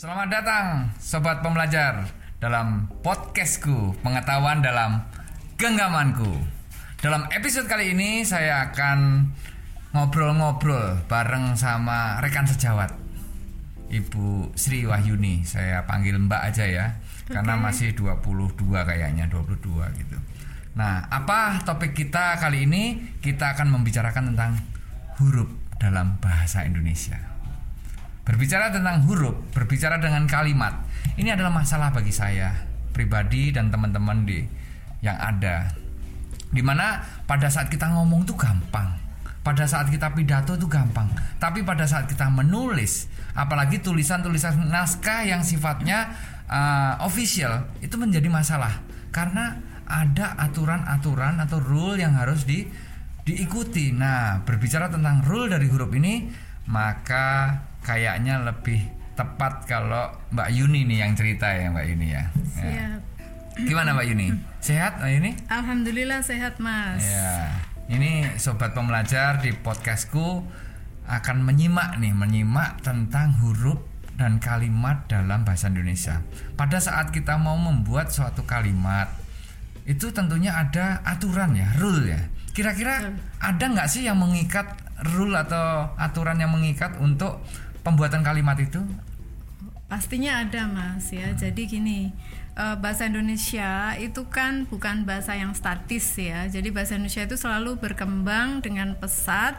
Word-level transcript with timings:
Selamat 0.00 0.32
datang 0.32 0.88
sobat 0.96 1.44
pembelajar 1.44 2.08
dalam 2.40 2.88
podcastku 3.04 4.00
pengetahuan 4.00 4.64
dalam 4.64 5.04
genggamanku. 5.60 6.40
Dalam 7.04 7.28
episode 7.28 7.68
kali 7.68 7.92
ini 7.92 8.24
saya 8.24 8.72
akan 8.72 9.28
ngobrol-ngobrol 9.92 11.04
bareng 11.04 11.52
sama 11.52 12.16
rekan 12.24 12.48
sejawat 12.48 12.96
Ibu 13.92 14.56
Sri 14.56 14.88
Wahyuni. 14.88 15.44
Saya 15.44 15.84
panggil 15.84 16.16
Mbak 16.16 16.42
aja 16.48 16.64
ya 16.64 16.86
karena 17.28 17.60
masih 17.60 17.92
22 17.92 18.56
kayaknya 18.72 19.28
22 19.28 20.00
gitu. 20.00 20.16
Nah, 20.80 21.12
apa 21.12 21.60
topik 21.60 21.92
kita 21.92 22.40
kali 22.40 22.64
ini? 22.64 23.04
Kita 23.20 23.52
akan 23.52 23.68
membicarakan 23.68 24.32
tentang 24.32 24.64
huruf 25.20 25.52
dalam 25.76 26.16
bahasa 26.24 26.64
Indonesia. 26.64 27.29
Berbicara 28.24 28.70
tentang 28.70 29.02
huruf, 29.08 29.36
berbicara 29.56 29.96
dengan 29.96 30.28
kalimat, 30.28 30.84
ini 31.16 31.32
adalah 31.32 31.50
masalah 31.50 31.90
bagi 31.90 32.12
saya 32.12 32.52
pribadi 32.92 33.54
dan 33.54 33.72
teman-teman 33.72 34.28
di 34.28 34.44
yang 35.00 35.16
ada. 35.16 35.72
Di 36.50 36.60
mana 36.60 37.00
pada 37.24 37.48
saat 37.48 37.70
kita 37.72 37.88
ngomong 37.94 38.26
tuh 38.28 38.36
gampang, 38.36 38.92
pada 39.40 39.64
saat 39.64 39.88
kita 39.88 40.12
pidato 40.12 40.52
itu 40.52 40.68
gampang, 40.68 41.08
tapi 41.40 41.64
pada 41.64 41.88
saat 41.88 42.04
kita 42.10 42.28
menulis, 42.28 43.08
apalagi 43.32 43.80
tulisan-tulisan 43.80 44.68
naskah 44.68 45.24
yang 45.24 45.40
sifatnya 45.40 46.12
uh, 46.50 47.00
official 47.06 47.70
itu 47.80 47.96
menjadi 47.96 48.28
masalah 48.28 48.82
karena 49.14 49.62
ada 49.90 50.38
aturan-aturan 50.38 51.40
atau 51.40 51.58
rule 51.58 51.98
yang 51.98 52.14
harus 52.14 52.46
di 52.46 52.66
diikuti. 53.26 53.90
Nah, 53.94 54.42
berbicara 54.42 54.90
tentang 54.90 55.22
rule 55.22 55.50
dari 55.50 55.66
huruf 55.70 55.90
ini, 55.94 56.30
maka 56.68 57.56
kayaknya 57.84 58.44
lebih 58.44 58.84
tepat 59.16 59.68
kalau 59.68 60.08
Mbak 60.32 60.48
Yuni 60.56 60.88
nih 60.88 60.98
yang 61.04 61.12
cerita 61.12 61.52
ya 61.52 61.68
Mbak 61.68 61.86
Yuni 61.92 62.08
ya. 62.08 62.24
ya. 62.56 62.64
Siap. 62.64 63.00
Gimana 63.68 63.92
Mbak 63.92 64.06
Yuni? 64.08 64.28
Sehat 64.66 65.00
Mbak 65.00 65.10
Yuni? 65.12 65.30
Alhamdulillah 65.48 66.20
sehat 66.24 66.60
mas. 66.60 67.04
Ya. 67.04 67.52
Ini 67.90 68.38
sobat 68.38 68.72
pembelajar 68.72 69.42
di 69.42 69.50
podcastku 69.50 70.46
akan 71.10 71.42
menyimak 71.42 71.98
nih, 71.98 72.14
menyimak 72.14 72.78
tentang 72.86 73.34
huruf 73.42 73.82
dan 74.14 74.38
kalimat 74.38 75.08
dalam 75.10 75.42
bahasa 75.42 75.72
Indonesia. 75.72 76.22
Pada 76.54 76.78
saat 76.78 77.10
kita 77.10 77.34
mau 77.40 77.58
membuat 77.58 78.14
suatu 78.14 78.46
kalimat, 78.46 79.10
itu 79.88 80.12
tentunya 80.14 80.54
ada 80.54 81.02
aturan 81.02 81.56
ya, 81.56 81.66
rule 81.82 82.14
ya. 82.14 82.22
Kira-kira 82.54 83.10
ada 83.42 83.64
nggak 83.64 83.88
sih 83.90 84.06
yang 84.06 84.20
mengikat 84.22 84.70
rule 85.14 85.36
atau 85.36 85.92
aturan 85.96 86.36
yang 86.36 86.52
mengikat 86.52 86.96
untuk 87.00 87.40
pembuatan 87.80 88.20
kalimat 88.20 88.56
itu? 88.60 88.80
Pastinya 89.90 90.46
ada 90.46 90.70
mas 90.70 91.10
ya. 91.10 91.34
Jadi 91.34 91.66
gini 91.66 92.14
eh, 92.54 92.76
bahasa 92.78 93.10
Indonesia 93.10 93.98
itu 93.98 94.22
kan 94.30 94.70
bukan 94.70 95.02
bahasa 95.02 95.34
yang 95.34 95.50
statis 95.56 96.14
ya. 96.14 96.46
Jadi 96.46 96.70
bahasa 96.70 96.94
Indonesia 96.94 97.26
itu 97.26 97.34
selalu 97.34 97.80
berkembang 97.82 98.62
dengan 98.62 98.94
pesat 98.94 99.58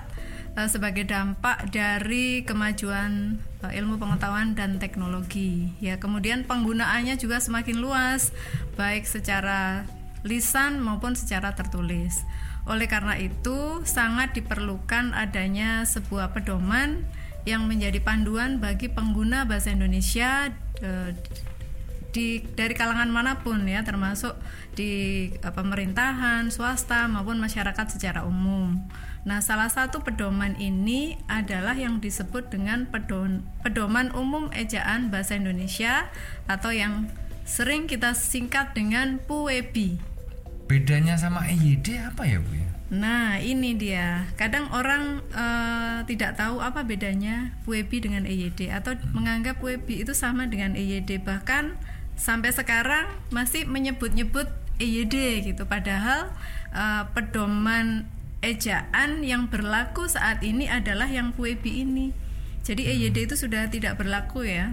eh, 0.56 0.70
sebagai 0.72 1.04
dampak 1.04 1.68
dari 1.76 2.48
kemajuan 2.48 3.44
eh, 3.68 3.72
ilmu 3.76 4.00
pengetahuan 4.00 4.56
dan 4.56 4.80
teknologi. 4.80 5.76
Ya 5.84 6.00
kemudian 6.00 6.48
penggunaannya 6.48 7.20
juga 7.20 7.44
semakin 7.44 7.84
luas 7.84 8.32
baik 8.80 9.04
secara 9.04 9.84
lisan 10.24 10.80
maupun 10.80 11.18
secara 11.18 11.52
tertulis. 11.58 12.24
Oleh 12.70 12.86
karena 12.86 13.18
itu 13.18 13.82
sangat 13.84 14.38
diperlukan 14.38 15.18
adanya 15.18 15.82
sebuah 15.86 16.34
pedoman 16.36 17.06
yang 17.46 17.66
menjadi 17.66 17.98
panduan 18.02 18.62
bagi 18.62 18.86
pengguna 18.86 19.50
bahasa 19.50 19.74
Indonesia 19.74 20.54
eh, 20.82 21.18
di 22.12 22.44
dari 22.44 22.76
kalangan 22.76 23.08
mana 23.08 23.40
pun 23.40 23.64
ya 23.66 23.82
termasuk 23.82 24.36
di 24.78 24.92
eh, 25.34 25.54
pemerintahan, 25.54 26.54
swasta 26.54 27.10
maupun 27.10 27.42
masyarakat 27.42 27.98
secara 27.98 28.28
umum. 28.28 28.78
Nah, 29.22 29.38
salah 29.38 29.70
satu 29.70 30.02
pedoman 30.02 30.58
ini 30.58 31.22
adalah 31.30 31.78
yang 31.78 32.02
disebut 32.02 32.50
dengan 32.50 32.90
pedon, 32.90 33.46
pedoman 33.62 34.10
umum 34.18 34.50
ejaan 34.50 35.14
bahasa 35.14 35.38
Indonesia 35.38 36.10
atau 36.50 36.74
yang 36.74 37.06
sering 37.46 37.86
kita 37.86 38.18
singkat 38.18 38.74
dengan 38.74 39.22
PUEBI. 39.30 40.11
Bedanya 40.72 41.20
sama 41.20 41.44
EYD 41.52 42.00
apa 42.00 42.24
ya 42.24 42.40
Bu 42.40 42.56
ya? 42.56 42.72
Nah, 42.92 43.40
ini 43.44 43.76
dia. 43.76 44.24
Kadang 44.40 44.72
orang 44.72 45.20
eh, 45.36 46.00
tidak 46.08 46.40
tahu 46.40 46.64
apa 46.64 46.88
bedanya 46.88 47.52
WEBI 47.68 47.98
dengan 48.08 48.24
EYD 48.24 48.72
atau 48.72 48.96
menganggap 49.12 49.60
WEBI 49.60 50.08
itu 50.08 50.16
sama 50.16 50.48
dengan 50.48 50.80
EYD 50.80 51.20
bahkan 51.28 51.76
sampai 52.16 52.56
sekarang 52.56 53.12
masih 53.36 53.68
menyebut-nyebut 53.68 54.48
EYD 54.80 55.44
gitu 55.52 55.68
padahal 55.68 56.32
eh, 56.72 57.04
pedoman 57.12 58.08
ejaan 58.40 59.28
yang 59.28 59.52
berlaku 59.52 60.08
saat 60.08 60.40
ini 60.40 60.72
adalah 60.72 61.12
yang 61.12 61.36
WEBI 61.36 61.84
ini. 61.84 62.16
Jadi 62.64 62.88
EYD 62.88 63.28
itu 63.28 63.36
sudah 63.36 63.68
tidak 63.68 64.00
berlaku 64.00 64.48
ya. 64.48 64.72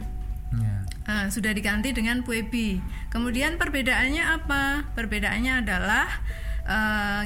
Ya. 0.54 0.77
Ah, 1.08 1.32
sudah 1.32 1.56
diganti 1.56 1.96
dengan 1.96 2.20
PUEBI. 2.20 2.84
Kemudian 3.08 3.56
perbedaannya 3.56 4.24
apa? 4.28 4.92
Perbedaannya 4.92 5.64
adalah 5.64 6.04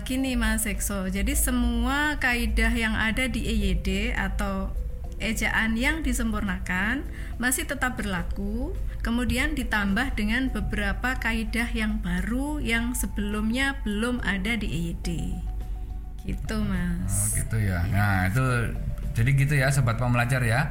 gini 0.06 0.38
Mas 0.38 0.70
Ekso. 0.70 1.10
Jadi 1.10 1.34
semua 1.34 2.14
kaidah 2.22 2.70
yang 2.70 2.94
ada 2.94 3.26
di 3.26 3.42
EYD 3.42 4.14
atau 4.14 4.70
ejaan 5.18 5.74
yang 5.74 6.06
disempurnakan 6.06 7.02
masih 7.42 7.66
tetap 7.66 7.98
berlaku. 7.98 8.70
Kemudian 9.02 9.58
ditambah 9.58 10.14
dengan 10.14 10.46
beberapa 10.54 11.18
kaidah 11.18 11.66
yang 11.74 11.98
baru 11.98 12.62
yang 12.62 12.94
sebelumnya 12.94 13.82
belum 13.82 14.22
ada 14.22 14.54
di 14.54 14.70
EYD. 14.70 15.08
Gitu 16.22 16.54
Oh 16.54 16.62
Mas. 16.62 17.34
gitu 17.34 17.58
ya. 17.58 17.82
Nah 17.90 18.30
itu 18.30 18.46
jadi 19.10 19.30
gitu 19.34 19.54
ya 19.58 19.74
sobat 19.74 19.98
pembelajar 19.98 20.38
ya. 20.46 20.70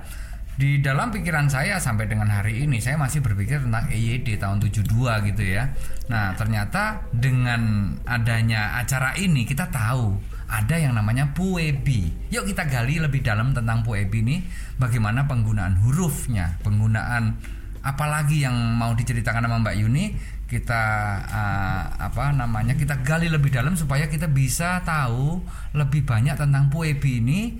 Di 0.51 0.83
dalam 0.83 1.09
pikiran 1.09 1.47
saya 1.47 1.79
sampai 1.79 2.11
dengan 2.11 2.27
hari 2.27 2.67
ini 2.67 2.83
saya 2.83 2.99
masih 2.99 3.23
berpikir 3.23 3.63
tentang 3.63 3.87
EYD 3.87 4.35
tahun 4.35 4.59
72 4.59 5.27
gitu 5.31 5.43
ya. 5.47 5.71
Nah 6.11 6.35
ternyata 6.35 7.07
dengan 7.15 7.93
adanya 8.03 8.75
acara 8.77 9.15
ini 9.15 9.47
kita 9.47 9.71
tahu 9.71 10.19
ada 10.51 10.75
yang 10.75 10.93
namanya 10.99 11.31
PUEBI. 11.31 12.31
Yuk 12.35 12.43
kita 12.51 12.67
gali 12.67 12.99
lebih 12.99 13.23
dalam 13.23 13.55
tentang 13.55 13.81
PUEBI 13.87 14.19
ini. 14.19 14.37
Bagaimana 14.75 15.23
penggunaan 15.23 15.79
hurufnya, 15.79 16.59
penggunaan 16.59 17.39
apalagi 17.81 18.45
yang 18.45 18.53
mau 18.77 18.93
diceritakan 18.93 19.47
sama 19.49 19.57
Mbak 19.63 19.75
Yuni 19.81 20.13
kita 20.51 20.83
uh, 21.31 21.83
apa 21.95 22.35
namanya 22.35 22.75
kita 22.75 22.99
gali 23.07 23.31
lebih 23.31 23.55
dalam 23.55 23.79
supaya 23.79 24.11
kita 24.11 24.27
bisa 24.27 24.83
tahu 24.83 25.39
lebih 25.71 26.03
banyak 26.03 26.35
tentang 26.35 26.67
PUEBI 26.67 27.23
ini 27.23 27.55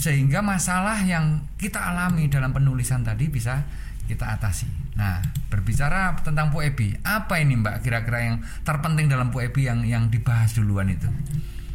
sehingga 0.00 0.40
masalah 0.40 1.04
yang 1.04 1.44
kita 1.60 1.76
alami 1.76 2.32
dalam 2.32 2.56
penulisan 2.56 3.04
tadi 3.04 3.28
bisa 3.28 3.60
kita 4.08 4.40
atasi. 4.40 4.66
Nah, 4.96 5.20
berbicara 5.52 6.16
tentang 6.24 6.48
PUEBI, 6.48 7.04
apa 7.04 7.38
ini 7.38 7.60
Mbak 7.60 7.84
kira-kira 7.84 8.32
yang 8.32 8.36
terpenting 8.64 9.12
dalam 9.12 9.28
PUEBI 9.28 9.62
yang 9.68 9.80
yang 9.84 10.04
dibahas 10.08 10.56
duluan 10.56 10.88
itu? 10.88 11.12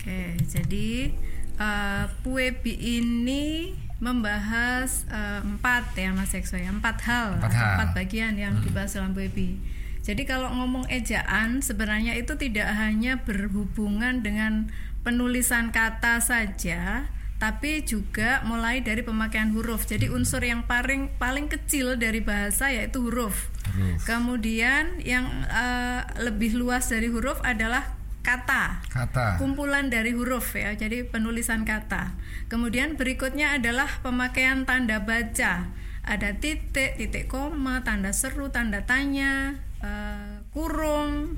Oke, 0.02 0.34
jadi 0.50 1.14
uh, 1.62 2.09
PUEBI 2.25 2.74
ini 3.06 3.72
membahas 4.02 5.08
uh, 5.08 5.40
empat 5.46 5.96
ya 5.96 6.12
Mas 6.12 6.36
Ekso 6.36 6.59
ya 6.59 6.68
empat 6.68 7.00
hal 7.08 7.40
Empat 7.40 7.54
hal. 7.56 7.72
empat 7.80 7.90
bagian 7.96 8.34
yang 8.36 8.58
dibahas 8.66 8.98
dalam 8.98 9.14
PUEBI. 9.14 9.78
Jadi 10.06 10.30
kalau 10.30 10.54
ngomong 10.54 10.86
ejaan 10.94 11.66
sebenarnya 11.66 12.13
itu 12.13 12.38
tidak 12.38 12.69
hanya 12.78 13.25
berhubungan 13.25 14.22
dengan 14.22 14.69
penulisan 15.02 15.74
kata 15.74 16.22
saja, 16.22 17.10
tapi 17.42 17.81
juga 17.81 18.46
mulai 18.46 18.86
dari 18.86 19.02
pemakaian 19.02 19.50
huruf. 19.50 19.90
Jadi 19.90 20.13
unsur 20.13 20.46
yang 20.46 20.69
paling 20.69 21.10
paling 21.18 21.50
kecil 21.50 21.98
dari 21.98 22.22
bahasa 22.22 22.69
yaitu 22.69 23.02
huruf. 23.02 23.50
Huruf. 23.74 24.06
Kemudian 24.06 25.02
yang 25.02 25.25
uh, 25.50 26.06
lebih 26.22 26.54
luas 26.54 26.86
dari 26.86 27.10
huruf 27.10 27.42
adalah 27.42 27.98
kata 28.25 28.81
Kata. 28.90 29.38
kumpulan 29.38 29.94
dari 29.94 30.18
huruf 30.18 30.58
ya 30.58 30.74
jadi 30.74 31.06
penulisan 31.06 31.62
kata 31.62 32.18
kemudian 32.50 32.98
berikutnya 32.98 33.62
adalah 33.62 34.01
pemakaian 34.01 34.66
tanda 34.66 35.06
baca 35.06 35.69
ada 36.01 36.30
titik 36.34 36.98
titik 36.98 37.30
koma 37.30 37.86
tanda 37.86 38.10
seru 38.18 38.50
tanda 38.50 38.81
tanya 38.90 39.62
eh, 39.83 40.36
kurung 40.54 41.36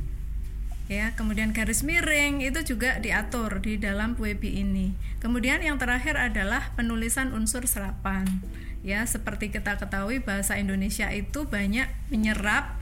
ya 0.87 1.11
kemudian 1.19 1.51
garis 1.51 1.83
miring 1.83 2.39
itu 2.39 2.63
juga 2.63 2.95
diatur 3.03 3.59
di 3.59 3.75
dalam 3.75 4.15
PUEBI 4.15 4.63
ini. 4.63 4.95
Kemudian 5.19 5.59
yang 5.59 5.75
terakhir 5.75 6.15
adalah 6.15 6.71
penulisan 6.79 7.35
unsur 7.35 7.67
serapan. 7.67 8.23
Ya 8.87 9.03
seperti 9.03 9.51
kita 9.51 9.75
ketahui 9.75 10.23
bahasa 10.23 10.55
Indonesia 10.55 11.11
itu 11.11 11.43
banyak 11.43 11.91
menyerap 12.07 12.76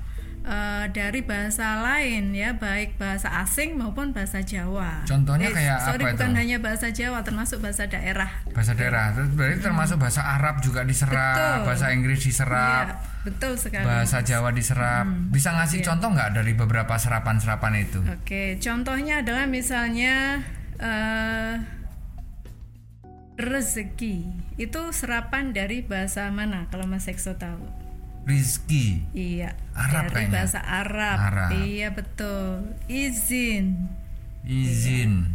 eh, 0.46 0.86
dari 0.90 1.20
bahasa 1.20 1.82
lain 1.82 2.30
ya, 2.32 2.54
baik 2.54 2.96
bahasa 2.96 3.34
asing 3.42 3.74
maupun 3.74 4.14
bahasa 4.14 4.40
Jawa. 4.40 5.02
Contohnya 5.04 5.50
Eh, 5.50 5.56
kayak 5.56 5.78
sorry, 5.82 6.00
apa 6.00 6.08
itu? 6.08 6.16
bukan 6.16 6.32
hanya 6.36 6.58
bahasa 6.60 6.88
Jawa, 6.90 7.20
termasuk 7.20 7.60
bahasa 7.60 7.84
daerah. 7.86 8.30
bahasa 8.48 8.72
daerah 8.72 9.12
terus 9.12 9.34
berarti 9.34 9.60
termasuk 9.60 9.98
bahasa 9.98 10.22
Arab 10.24 10.62
juga 10.62 10.82
diserap 10.82 11.36
Betul. 11.36 11.66
bahasa 11.66 11.86
Inggris 11.92 12.22
diserap 12.22 12.86
Iya, 12.88 12.96
betul 13.24 13.54
sekali. 13.58 13.84
bahasa 13.84 14.18
Jawa 14.22 14.50
diserap 14.50 15.04
bisa 15.28 15.50
ngasih 15.52 15.82
Iya. 15.82 15.86
contoh 15.86 16.10
nggak 16.10 16.30
dari 16.34 16.54
beberapa 16.54 16.96
serapan-serapan 16.96 17.74
itu 17.78 18.00
Oke, 18.08 18.56
contohnya 18.58 19.20
adalah 19.20 19.44
misalnya 19.44 20.40
eh, 20.76 21.56
rezeki. 23.36 24.16
Itu 24.56 24.92
serapan 24.92 25.52
dari 25.52 25.84
bahasa 25.84 26.32
mana 26.32 26.68
kalau 26.70 26.88
Mas 26.88 27.04
Ekso 27.06 27.36
tahu? 27.36 27.60
Rizki 28.26 29.06
Iya, 29.12 29.54
Arab 29.72 30.10
dari 30.10 30.26
kayaknya. 30.26 30.34
bahasa 30.36 30.60
Arab. 30.60 31.18
Arab. 31.20 31.50
Iya, 31.56 31.88
betul. 31.92 32.50
Izin. 32.86 33.66
izin 34.44 35.34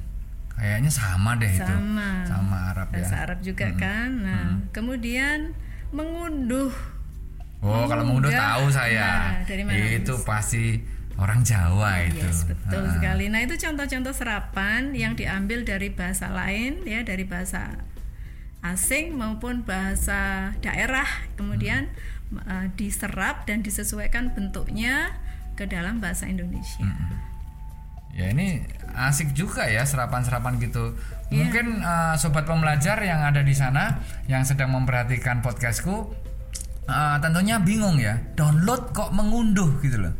kayaknya 0.50 0.86
sama 0.88 1.34
deh 1.34 1.50
itu 1.50 1.64
Sama. 1.64 2.22
sama 2.22 2.56
Arab 2.70 2.86
Bahasa 2.90 3.10
ya 3.12 3.22
Arab 3.24 3.38
juga 3.40 3.66
kan. 3.74 4.08
Nah, 4.20 4.48
kemudian 4.70 5.50
mengunduh. 5.90 6.70
oh 7.58 7.84
kalau 7.84 8.04
mengunduh 8.04 8.30
tahu 8.30 8.68
saya 8.68 9.02
Nah, 9.02 9.42
dari 9.44 9.62
mana, 9.62 9.82
itu 9.92 10.14
pasti 10.20 10.78
orang 11.16 11.42
Jawa 11.42 12.06
itu 12.06 12.22
Yes, 12.22 12.44
betul 12.44 12.82
Ah. 12.82 12.92
sekali. 12.92 13.26
Nah, 13.26 13.40
itu 13.40 13.54
contoh-contoh 13.54 14.12
serapan 14.12 14.92
yang 14.92 15.12
diambil 15.12 15.62
dari 15.62 15.90
bahasa 15.90 16.28
lain 16.28 16.80
ya, 16.84 17.02
dari 17.02 17.24
bahasa 17.24 17.82
asing 18.60 19.12
maupun 19.12 19.62
bahasa 19.62 20.52
daerah. 20.58 21.08
Kemudian 21.34 21.88
Hmm. 21.88 22.19
Uh, 22.34 22.66
diserap 22.78 23.46
dan 23.46 23.62
disesuaikan 23.62 24.32
bentuknya 24.34 25.14
ke 25.58 25.66
dalam 25.66 25.98
bahasa 25.98 26.30
Indonesia. 26.30 26.82
Hmm. 26.82 27.18
Ya 28.10 28.34
ini 28.34 28.66
asik 28.90 29.38
juga 29.38 29.70
ya 29.70 29.86
serapan-serapan 29.86 30.58
gitu. 30.58 30.98
Iya. 31.30 31.46
Mungkin 31.46 31.66
uh, 31.78 32.14
sobat 32.18 32.42
pembelajar 32.42 32.98
yang 33.06 33.22
ada 33.22 33.46
di 33.46 33.54
sana 33.54 34.02
yang 34.26 34.42
sedang 34.42 34.74
memperhatikan 34.74 35.38
podcastku 35.46 36.10
uh, 36.90 37.16
tentunya 37.22 37.62
bingung 37.62 38.02
ya. 38.02 38.18
Download 38.34 38.90
kok 38.90 39.14
mengunduh 39.14 39.78
gitu 39.78 40.02
loh. 40.02 40.14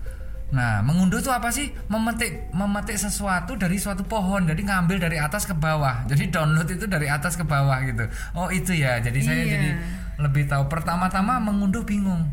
Nah, 0.51 0.83
mengunduh 0.83 1.23
itu 1.23 1.31
apa 1.31 1.51
sih? 1.55 1.71
Memetik 1.87 2.51
memetik 2.51 2.99
sesuatu 2.99 3.55
dari 3.55 3.79
suatu 3.79 4.03
pohon. 4.03 4.51
Jadi 4.51 4.67
ngambil 4.67 4.99
dari 4.99 5.19
atas 5.19 5.47
ke 5.47 5.55
bawah. 5.55 6.03
Jadi 6.11 6.31
download 6.31 6.67
itu 6.71 6.91
dari 6.91 7.07
atas 7.07 7.39
ke 7.39 7.47
bawah 7.47 7.79
gitu. 7.87 8.07
Oh, 8.35 8.51
itu 8.51 8.75
ya. 8.75 8.99
Jadi 8.99 9.19
saya 9.23 9.47
Iya. 9.47 9.51
jadi 9.55 9.69
lebih 10.21 10.45
tahu. 10.45 10.67
Pertama-tama 10.67 11.37
mengunduh 11.39 11.83
bingung. 11.83 12.29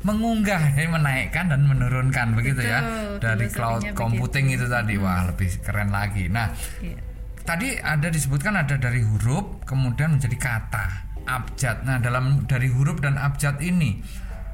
mengunggah 0.00 0.70
jadi 0.70 0.86
menaikkan 0.86 1.50
dan 1.50 1.66
menurunkan 1.66 2.30
begitu 2.32 2.62
ya 2.62 2.78
Betul, 2.78 3.18
dari 3.18 3.46
filosofinya 3.46 3.58
cloud 3.58 3.82
begitu. 3.82 3.98
computing 3.98 4.46
itu 4.50 4.66
tadi 4.70 4.94
wah 4.96 5.20
lebih 5.26 5.48
keren 5.58 5.90
lagi 5.90 6.30
nah 6.30 6.46
Iya. 6.78 6.94
tadi 7.42 7.68
ada 7.74 8.06
disebutkan 8.06 8.54
ada 8.54 8.78
dari 8.78 9.02
huruf 9.02 9.66
kemudian 9.66 10.14
menjadi 10.14 10.38
kata 10.38 10.86
abjad 11.26 11.82
nah 11.82 11.98
dalam 11.98 12.46
dari 12.46 12.70
huruf 12.70 13.02
dan 13.02 13.18
abjad 13.18 13.58
ini 13.58 13.98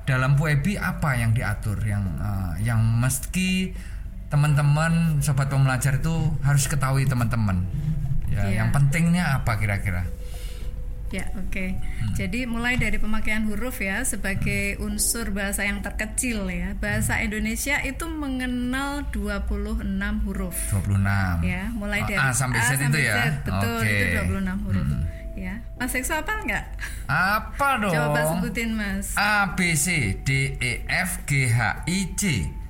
dalam 0.04 0.40
puebi 0.40 0.80
apa 0.80 1.20
yang 1.20 1.36
diatur 1.36 1.76
yang 1.84 2.08
eh, 2.16 2.64
yang 2.64 2.80
meski 2.80 3.76
teman-teman 4.28 5.20
sobat 5.20 5.48
pembelajar 5.48 6.00
itu 6.00 6.12
harus 6.40 6.64
ketahui 6.64 7.04
teman-teman 7.04 7.60
ya 8.28 8.40
Iya. 8.40 8.64
yang 8.64 8.68
pentingnya 8.70 9.36
apa 9.36 9.56
kira-kira 9.56 10.04
Ya, 11.08 11.24
oke. 11.32 11.72
Hmm. 11.72 12.12
Jadi 12.12 12.44
mulai 12.44 12.76
dari 12.76 12.96
pemakaian 12.96 13.48
huruf 13.48 13.80
ya 13.80 14.04
sebagai 14.04 14.76
unsur 14.78 15.32
bahasa 15.32 15.64
yang 15.64 15.80
terkecil 15.80 16.44
ya. 16.46 16.76
Bahasa 16.76 17.18
Indonesia 17.18 17.80
itu 17.80 18.04
mengenal 18.06 19.08
26 19.08 19.88
huruf. 20.28 20.52
26 20.68 21.40
Ya, 21.42 21.72
mulai 21.72 22.04
Oh, 22.04 22.06
dari 22.06 22.20
A 22.20 22.28
sampai 22.30 22.60
Z 22.60 22.76
itu 22.78 22.98
ya? 22.98 23.14
Z, 23.14 23.40
betul, 23.42 23.78
Oke. 23.78 23.88
Hmm. 23.88 23.96
itu 23.96 24.06
26 24.36 24.58
huruf. 24.62 24.88
Ya. 25.32 25.54
Mas 25.74 25.94
Ekso 25.94 26.12
apa 26.12 26.32
enggak? 26.36 26.64
apa 27.06 27.68
dong 27.78 27.94
Coba 27.94 28.20
sebutin, 28.28 28.74
Mas. 28.74 29.14
A 29.14 29.54
B 29.54 29.72
C 29.72 30.18
D 30.20 30.28
E 30.58 30.72
F 30.84 31.22
G 31.24 31.46
H 31.46 31.58
I 31.86 31.98
J 32.12 32.22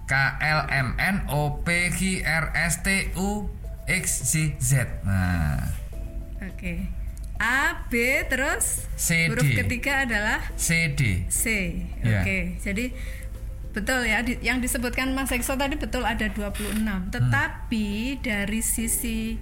K 0.04 0.12
L 0.38 0.60
M 0.68 0.94
N 0.94 1.16
O 1.26 1.58
P 1.58 1.68
Q 1.90 1.98
R 2.20 2.52
S 2.54 2.84
T 2.84 3.08
U 3.16 3.48
X 3.84 4.04
Y 4.30 4.54
Z. 4.60 4.84
Nah, 5.02 5.64
Oke. 6.38 6.86
A, 7.38 7.86
B, 7.86 7.94
terus 8.26 8.82
C, 8.94 9.30
huruf 9.30 9.46
D. 9.46 9.54
ketiga 9.56 10.02
adalah 10.02 10.42
C 10.54 10.90
D. 10.90 11.22
C. 11.28 11.44
Ya. 12.02 12.20
Oke. 12.20 12.58
Jadi 12.58 12.90
betul 13.70 14.02
ya 14.02 14.20
di- 14.20 14.40
yang 14.40 14.58
disebutkan 14.58 15.12
Mas 15.12 15.30
Ekso 15.30 15.54
tadi 15.54 15.74
betul 15.74 16.02
ada 16.02 16.26
26. 16.26 16.82
Tetapi 17.08 17.86
dari 18.18 18.58
sisi 18.58 19.38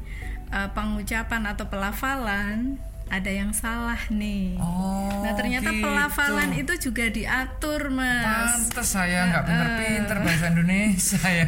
uh, 0.51 0.69
pengucapan 0.71 1.49
atau 1.49 1.67
pelafalan 1.67 2.77
ada 3.07 3.31
yang 3.31 3.55
salah 3.55 3.99
nih. 4.11 4.59
Oh, 4.59 5.23
nah, 5.23 5.33
ternyata 5.39 5.71
gitu. 5.71 5.83
pelafalan 5.83 6.51
itu 6.59 6.91
juga 6.91 7.07
diatur, 7.07 7.95
Mas. 7.95 8.67
Pantes 8.75 8.89
saya 8.91 9.31
nggak 9.31 9.45
pinter-pinter 9.47 10.17
bahasa 10.27 10.47
Indonesia 10.51 11.23
ya. 11.23 11.47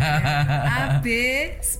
A 0.62 0.78
B 1.02 1.06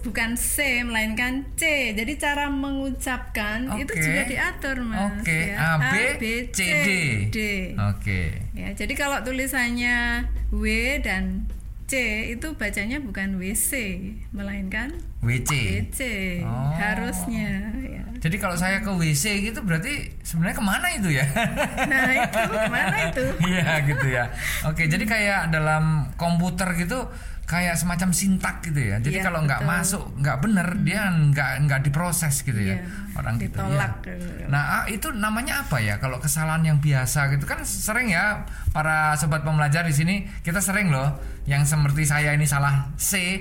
bukan 0.03 0.35
C 0.35 0.83
melainkan 0.83 1.47
C. 1.55 1.95
Jadi 1.95 2.13
cara 2.19 2.51
mengucapkan 2.51 3.79
itu 3.79 3.93
Oke. 3.95 4.03
juga 4.03 4.23
diatur, 4.27 4.77
Mas. 4.83 5.23
Oke, 5.23 5.55
ya. 5.55 5.79
A, 5.79 5.95
B, 6.19 6.25
C, 6.51 6.61
D. 6.61 6.91
D. 7.31 7.39
Oke. 7.79 8.51
Ya, 8.59 8.75
jadi 8.75 8.93
kalau 8.99 9.23
tulisannya 9.23 10.27
W 10.51 10.65
dan 11.07 11.47
C 11.89 11.93
itu 12.31 12.53
bacanya 12.53 13.01
bukan 13.01 13.41
WC, 13.41 13.73
melainkan 14.31 14.93
WC. 15.25 15.51
WC 15.89 16.01
Oh. 16.45 16.69
harusnya. 16.77 17.73
Ya. 17.81 18.05
Jadi 18.21 18.37
kalau 18.37 18.53
saya 18.55 18.85
ke 18.85 18.93
WC 18.93 19.41
gitu 19.41 19.65
berarti 19.65 20.13
sebenarnya 20.21 20.57
ke 20.61 20.65
mana 20.65 20.87
itu 20.93 21.09
ya? 21.09 21.25
Nah 21.91 22.13
itu 22.13 22.41
ke 22.45 22.61
mana 22.69 22.97
itu? 23.09 23.25
Iya 23.41 23.89
gitu 23.89 24.07
ya. 24.07 24.29
Oke, 24.69 24.85
jadi 24.85 25.01
kayak 25.01 25.41
dalam 25.49 26.13
komputer 26.21 26.77
gitu 26.77 27.09
kayak 27.49 27.81
semacam 27.81 28.13
sintak 28.13 28.61
gitu 28.61 28.77
ya. 28.93 29.01
Jadi 29.01 29.19
Iya, 29.19 29.25
kalau 29.25 29.41
nggak 29.49 29.65
masuk 29.65 30.05
nggak 30.21 30.37
bener 30.45 30.69
dia 30.85 31.09
nggak 31.09 31.65
nggak 31.65 31.81
diproses 31.81 32.45
gitu 32.45 32.61
ya 32.61 32.77
Iya, 32.77 32.85
orang 33.17 33.41
gitu. 33.41 33.57
ditolak. 33.57 33.93
ya. 34.05 34.47
Nah 34.53 34.63
ah, 34.63 34.85
itu 34.85 35.09
namanya 35.17 35.65
apa 35.65 35.81
ya? 35.81 35.97
Kalau 35.97 36.21
kesalahan 36.21 36.61
yang 36.61 36.79
biasa 36.79 37.33
gitu 37.33 37.49
kan 37.49 37.65
sering 37.65 38.13
ya 38.13 38.45
para 38.71 39.17
sobat 39.17 39.49
pembelajar 39.49 39.89
di 39.89 39.97
sini 39.97 40.29
kita 40.45 40.61
sering 40.61 40.93
loh 40.93 41.17
yang 41.49 41.65
seperti 41.65 42.05
saya 42.05 42.37
ini 42.37 42.45
salah 42.45 42.93
C, 43.01 43.41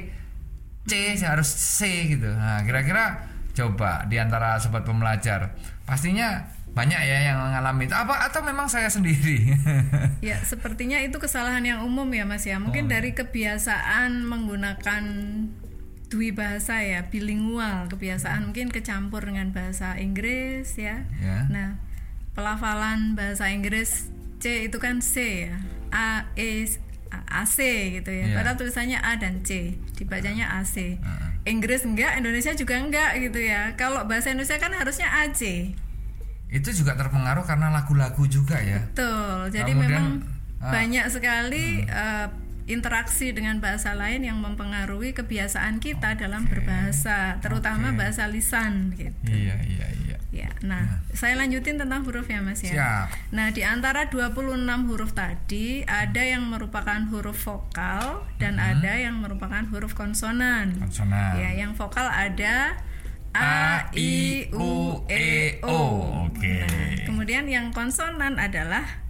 C 0.87 1.19
harus 1.27 1.51
C 1.51 2.07
gitu. 2.15 2.31
Nah 2.31 2.63
kira-kira 2.63 3.27
coba 3.51 4.07
di 4.07 4.15
antara 4.15 4.55
sobat 4.63 4.87
pembelajar 4.87 5.51
pastinya 5.83 6.56
banyak 6.77 7.01
ya 7.01 7.17
yang 7.25 7.37
mengalami 7.41 7.83
itu 7.83 7.93
apa 7.93 8.21
atau 8.23 8.39
memang 8.41 8.69
saya 8.69 8.87
sendiri? 8.87 9.57
Ya 10.21 10.37
sepertinya 10.41 10.97
itu 10.97 11.17
kesalahan 11.17 11.61
yang 11.61 11.79
umum 11.81 12.05
ya 12.09 12.23
Mas 12.23 12.41
ya. 12.43 12.57
Mungkin 12.57 12.85
Oh. 12.85 12.89
dari 12.89 13.11
kebiasaan 13.11 14.21
menggunakan 14.21 15.03
dui 16.07 16.31
bahasa 16.31 16.79
ya, 16.79 17.05
bilingual 17.05 17.85
kebiasaan 17.87 18.47
mungkin 18.47 18.69
kecampur 18.69 19.21
dengan 19.21 19.51
bahasa 19.51 19.93
Inggris 19.95 20.73
ya. 20.73 21.03
Ya. 21.17 21.45
Nah 21.47 21.69
pelafalan 22.31 23.13
bahasa 23.13 23.49
Inggris 23.49 24.09
C 24.37 24.69
itu 24.69 24.77
kan 24.77 25.01
C 25.01 25.49
ya, 25.49 25.57
A 25.89 26.29
E 26.33 26.69
A- 27.07 27.41
AC 27.41 27.57
gitu 27.97 28.09
ya. 28.09 28.25
Iya. 28.29 28.35
Padahal 28.35 28.55
tulisannya 28.55 28.99
A 28.99 29.15
dan 29.15 29.41
C, 29.41 29.73
dibacanya 29.95 30.59
AC. 30.59 30.99
Inggris 31.43 31.81
enggak, 31.81 32.19
Indonesia 32.19 32.51
juga 32.51 32.75
enggak 32.75 33.15
gitu 33.17 33.39
ya. 33.39 33.73
Kalau 33.73 34.03
bahasa 34.03 34.29
Indonesia 34.29 34.59
kan 34.59 34.71
harusnya 34.71 35.07
AC. 35.23 35.71
Itu 36.47 36.69
juga 36.71 36.95
terpengaruh 36.95 37.43
karena 37.43 37.67
lagu-lagu 37.71 38.23
juga 38.27 38.57
ya. 38.63 38.79
Betul. 38.91 39.51
Jadi 39.51 39.71
Kemudian, 39.75 39.91
memang 39.91 40.05
ah. 40.63 40.71
banyak 40.71 41.05
sekali 41.11 41.83
eh, 41.83 42.27
interaksi 42.67 43.31
dengan 43.31 43.63
bahasa 43.63 43.95
lain 43.95 44.27
yang 44.27 44.43
mempengaruhi 44.43 45.15
kebiasaan 45.15 45.79
kita 45.79 46.19
dalam 46.19 46.43
berbahasa, 46.51 47.39
terutama 47.39 47.95
Oke. 47.95 48.03
bahasa 48.03 48.27
lisan 48.27 48.91
gitu. 48.95 49.15
Iya 49.23 49.55
iya 49.63 49.87
iya. 50.03 50.15
Ya. 50.27 50.51
Nah, 50.61 51.01
saya 51.15 51.39
lanjutin 51.39 51.79
tentang 51.79 52.03
huruf 52.03 52.27
ya 52.27 52.43
Mas 52.43 52.61
ya. 52.61 52.75
Siap. 52.75 53.07
Nah, 53.33 53.49
di 53.55 53.63
antara 53.63 54.11
26 54.11 54.67
huruf 54.91 55.15
tadi 55.15 55.81
ada 55.87 56.21
yang 56.21 56.45
merupakan 56.45 56.99
huruf 57.09 57.39
vokal 57.47 58.27
dan 58.37 58.59
ada 58.59 58.99
yang 58.99 59.17
merupakan 59.23 59.63
huruf 59.71 59.95
konsonan. 59.95 60.77
Konsonan. 60.77 61.39
Ya, 61.39 61.55
yang 61.55 61.73
vokal 61.73 62.05
ada 62.11 62.75
A, 63.37 63.85
I, 63.93 64.49
U, 64.49 65.05
E, 65.05 65.61
O. 65.61 65.79
Oke. 66.25 66.65
Nah, 66.65 67.05
kemudian 67.05 67.45
yang 67.45 67.69
konsonan 67.69 68.41
adalah 68.41 69.05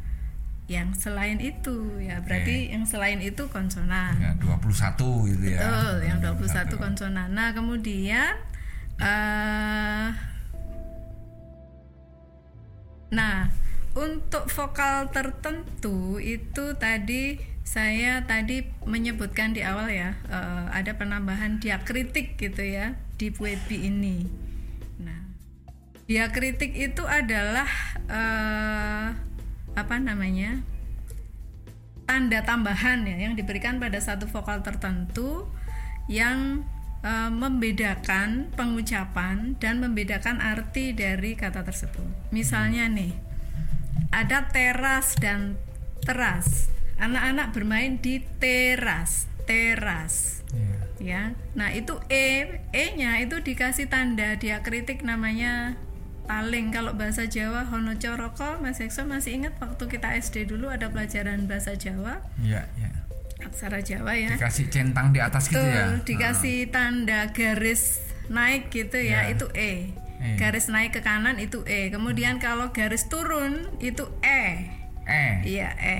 yang 0.67 0.91
selain 0.91 1.39
itu 1.39 1.95
ya. 2.03 2.19
Berarti 2.19 2.75
yang 2.75 2.83
selain 2.83 3.23
itu 3.23 3.47
konsonan. 3.47 4.19
Ya, 4.19 4.35
21 4.35 5.31
gitu 5.31 5.45
ya. 5.47 5.59
Betul, 5.63 5.95
yang 6.03 6.19
21 6.19 6.75
konsonan. 6.75 7.31
Nah, 7.31 7.55
kemudian 7.55 8.35
eh 8.99 10.11
Nah, 13.07 13.47
untuk 13.95 14.51
vokal 14.51 15.07
tertentu 15.15 16.19
itu 16.19 16.75
tadi 16.75 17.39
saya 17.67 18.23
tadi 18.23 18.63
menyebutkan 18.87 19.51
di 19.51 19.59
awal 19.59 19.91
ya 19.91 20.15
eh, 20.31 20.65
ada 20.71 20.95
penambahan 20.95 21.59
diakritik 21.59 22.39
gitu 22.39 22.63
ya 22.63 22.95
di 23.19 23.27
puebi 23.27 23.91
ini. 23.91 24.23
Nah, 25.03 25.27
diakritik 26.07 26.71
itu 26.71 27.03
adalah 27.03 27.67
eh, 28.07 29.07
apa 29.75 29.95
namanya 29.99 30.63
tanda 32.07 32.39
tambahan 32.47 33.03
ya 33.03 33.19
yang 33.19 33.35
diberikan 33.35 33.83
pada 33.83 33.99
satu 33.99 34.31
vokal 34.31 34.63
tertentu 34.63 35.51
yang 36.07 36.63
eh, 37.03 37.31
membedakan 37.35 38.47
pengucapan 38.55 39.59
dan 39.59 39.83
membedakan 39.83 40.39
arti 40.39 40.95
dari 40.95 41.35
kata 41.35 41.67
tersebut. 41.67 42.31
Misalnya 42.31 42.87
nih 42.87 43.11
ada 44.15 44.47
teras 44.55 45.19
dan 45.19 45.59
teras. 46.07 46.76
Anak-anak 46.97 47.53
bermain 47.53 48.01
di 48.01 48.25
teras, 48.41 49.29
teras. 49.45 50.41
Iya. 50.51 50.77
Ya. 50.97 51.21
Nah, 51.53 51.69
itu 51.69 51.93
e, 52.09 52.57
e-nya 52.73 53.21
itu 53.21 53.37
dikasih 53.37 53.85
tanda 53.85 54.33
diakritik 54.33 55.05
namanya 55.05 55.77
taling. 56.25 56.73
Kalau 56.73 56.97
bahasa 56.97 57.29
Jawa 57.29 57.69
hono 57.69 57.93
coroko, 57.95 58.57
Mas 58.59 58.81
Ekso 58.81 59.05
masih 59.05 59.37
ingat 59.37 59.61
waktu 59.61 59.85
kita 59.85 60.17
SD 60.17 60.49
dulu 60.49 60.73
ada 60.73 60.89
pelajaran 60.89 61.45
bahasa 61.45 61.77
Jawa, 61.77 62.17
Iya, 62.41 62.65
iya. 62.81 62.89
aksara 63.45 63.85
Jawa 63.85 64.17
ya. 64.17 64.33
Dikasih 64.33 64.67
centang 64.73 65.13
di 65.13 65.21
atas 65.21 65.47
gitu 65.47 65.61
ya. 65.61 65.93
Betul, 65.93 66.09
dikasih 66.09 66.57
tanda 66.73 67.29
garis 67.29 68.01
naik 68.27 68.73
gitu 68.73 68.97
ya, 68.97 69.29
Ya. 69.29 69.37
itu 69.37 69.45
E. 69.53 69.93
E. 70.17 70.33
Garis 70.35 70.65
naik 70.67 70.97
ke 70.97 71.05
kanan 71.05 71.37
itu 71.37 71.61
E. 71.63 71.93
Kemudian 71.93 72.41
kalau 72.41 72.73
garis 72.73 73.05
turun 73.05 73.69
itu 73.77 74.09
E. 74.25 74.65
Eh, 75.07 75.33
Iya, 75.41 75.69
E. 75.73 75.97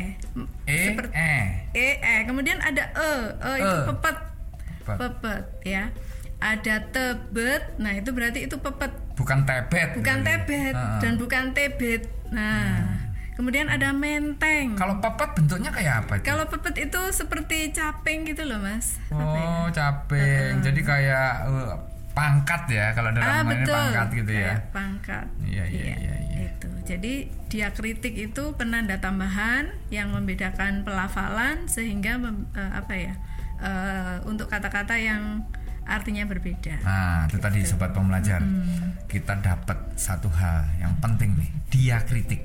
Eh, 0.65 0.85
Seperti 0.85 1.11
eh. 1.13 1.45
E, 1.71 1.87
E. 1.97 2.15
Kemudian 2.23 2.59
ada 2.59 2.91
E. 2.91 3.11
E 3.33 3.51
itu 3.57 3.75
E. 3.75 3.87
pepet. 3.87 4.17
Pepet. 4.83 4.97
Pepet 4.99 5.43
ya. 5.63 5.83
Ada 6.37 6.75
tebet. 6.87 7.63
Nah, 7.77 7.93
itu 7.93 8.11
berarti 8.11 8.45
itu 8.45 8.55
pepet, 8.57 8.91
Bukan 9.15 9.41
tebet. 9.43 9.95
bukan 9.95 10.17
berarti. 10.17 10.43
tebet 10.43 10.75
Heeh. 10.75 10.99
dan 10.99 11.13
bukan 11.15 11.43
tebet. 11.51 12.03
Nah, 12.29 12.83
kemudian 13.33 13.65
ada 13.65 13.89
menteng. 13.89 14.75
Kalau 14.75 14.99
pepet 14.99 15.33
bentuknya 15.33 15.71
kayak 15.71 15.93
apa? 16.03 16.13
itu? 16.15 16.23
Kalau 16.23 16.45
pepet 16.45 16.75
itu 16.83 17.01
seperti 17.09 17.71
caping 17.71 18.27
gitu 18.27 18.43
loh, 18.43 18.59
Mas. 18.59 18.99
Apa 19.07 19.17
ya? 19.17 19.47
Oh, 19.47 19.65
caping. 19.71 20.53
Jadi 20.61 20.81
kayak 20.83 21.29
uh, 21.47 21.73
pangkat 22.17 22.61
ya 22.67 22.85
kalau 22.91 23.13
dalam 23.13 23.29
ah 23.29 23.41
ini 23.45 23.53
betul 23.61 23.77
pangkat 23.77 24.07
gitu 24.15 24.31
ya. 24.33 24.41
Kayak 24.49 24.63
pangkat 24.73 25.25
Iya, 25.45 25.63
iya, 25.69 25.83
iya, 25.93 26.15
iya. 26.25 26.39
itu 26.49 26.67
jadi 26.83 27.13
diakritik 27.45 28.15
itu 28.17 28.43
penanda 28.53 28.97
tambahan 28.97 29.69
yang 29.87 30.09
membedakan 30.09 30.81
pelafalan 30.81 31.69
sehingga 31.69 32.17
mem- 32.17 32.49
eh, 32.51 32.71
apa 32.73 32.93
ya 32.97 33.13
eh, 33.59 34.15
untuk 34.25 34.49
kata-kata 34.49 34.97
yang 34.97 35.45
artinya 35.85 36.25
berbeda 36.25 36.83
Nah, 36.83 37.29
itu 37.29 37.37
tadi 37.37 37.63
sobat 37.63 37.95
pembelajar. 37.95 38.43
Kita 39.07 39.39
dapat 39.39 39.95
satu 39.95 40.27
hal 40.27 40.67
yang 40.77 40.91
penting 40.99 41.31
nih, 41.33 41.47
diakritik. 41.69 42.43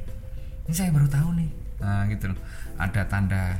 Ini 0.62 0.72
saya 0.72 0.94
baru 0.94 1.10
tahu 1.10 1.28
nih. 1.34 1.50
Nah, 1.82 2.06
gitu 2.06 2.30
loh. 2.30 2.38
Ada 2.78 3.02
tanda 3.10 3.58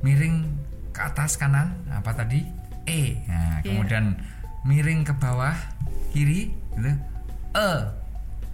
miring 0.00 0.48
ke 0.88 1.00
atas 1.04 1.36
kanan, 1.36 1.68
apa 1.92 2.16
tadi? 2.16 2.48
E. 2.88 3.20
Nah, 3.28 3.60
Iya. 3.60 3.68
kemudian 3.68 4.16
miring 4.62 5.02
ke 5.02 5.12
bawah 5.14 5.56
kiri 6.10 6.52
gitu. 6.74 6.92
E. 7.52 7.70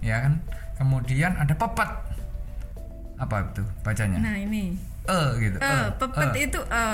Ya 0.01 0.21
kan? 0.21 0.39
Kemudian 0.75 1.33
ada 1.33 1.51
pepet. 1.51 1.89
Apa 3.17 3.49
itu 3.49 3.65
bacanya? 3.81 4.21
nah 4.21 4.37
ini 4.37 4.77
E 5.03 5.19
gitu. 5.39 5.57
e 5.57 5.73
pepet 5.95 6.31
E. 6.35 6.39
itu 6.45 6.59
e 6.61 6.85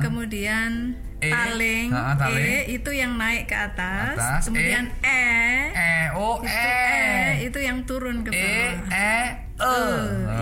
kemudian 0.00 0.92
E. 1.16 1.30
taling, 1.30 1.88
Ha, 1.88 2.12
taling. 2.18 2.44
e 2.44 2.74
itu 2.74 2.90
yang 2.90 3.14
naik 3.14 3.46
ke 3.46 3.54
atas, 3.54 4.18
Atas, 4.18 4.42
kemudian 4.44 4.90
e, 5.00 5.22
E 5.70 5.94
O 6.12 6.42
itu 6.42 6.50
E. 6.50 6.50
e 6.52 7.46
itu 7.46 7.58
yang 7.58 7.86
turun 7.86 8.20
ke 8.20 8.30
E 8.30 8.36
bawah 8.36 8.74
E 8.90 9.14
E. 9.56 9.74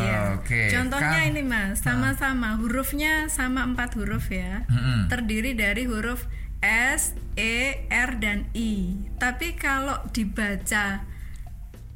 iya. 0.00 0.20
Oke. 0.34 0.72
Contohnya 0.72 1.20
Kan- 1.20 1.28
ini 1.28 1.42
mas, 1.44 1.78
sama-sama 1.78 2.56
hurufnya 2.56 3.28
sama 3.28 3.62
empat 3.62 3.94
huruf 3.94 4.32
ya, 4.32 4.64
Mm-mm. 4.66 5.06
terdiri 5.06 5.52
dari 5.52 5.84
huruf 5.84 6.24
S, 6.60 7.12
E, 7.34 7.56
R 7.88 8.10
dan 8.16 8.44
I. 8.52 8.94
Tapi 9.16 9.54
kalau 9.54 9.96
dibaca 10.10 11.04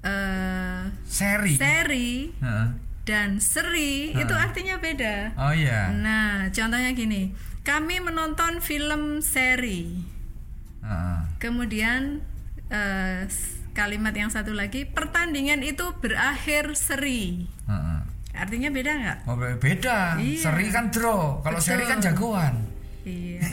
eh, 0.01 0.83
seri. 1.05 1.55
seri 1.57 2.11
Heeh. 2.35 2.69
dan 3.05 3.37
seri 3.39 4.13
itu 4.13 4.35
artinya 4.35 4.77
beda. 4.79 5.37
Oh 5.37 5.53
iya. 5.53 5.89
Nah, 5.91 6.49
contohnya 6.51 6.93
gini, 6.93 7.33
kami 7.61 8.01
menonton 8.01 8.61
film 8.61 9.21
seri. 9.21 10.01
Heeh. 10.81 11.19
Kemudian 11.39 12.21
s- 13.25 13.61
kalimat 13.73 14.13
yang 14.13 14.29
satu 14.29 14.53
lagi, 14.53 14.85
pertandingan 14.85 15.61
itu 15.61 15.93
berakhir 15.99 16.73
seri. 16.75 17.45
Heeh. 17.65 18.01
Artinya 18.35 18.69
beda 18.69 18.93
nggak? 18.93 19.19
Oh 19.25 19.37
be- 19.37 19.57
beda. 19.57 20.19
Iya. 20.19 20.41
Seri 20.43 20.67
kan 20.69 20.91
draw. 20.91 21.39
Kalau 21.41 21.61
seri 21.61 21.85
kan 21.85 22.01
jagoan. 22.01 22.74
Iya. 23.05 23.45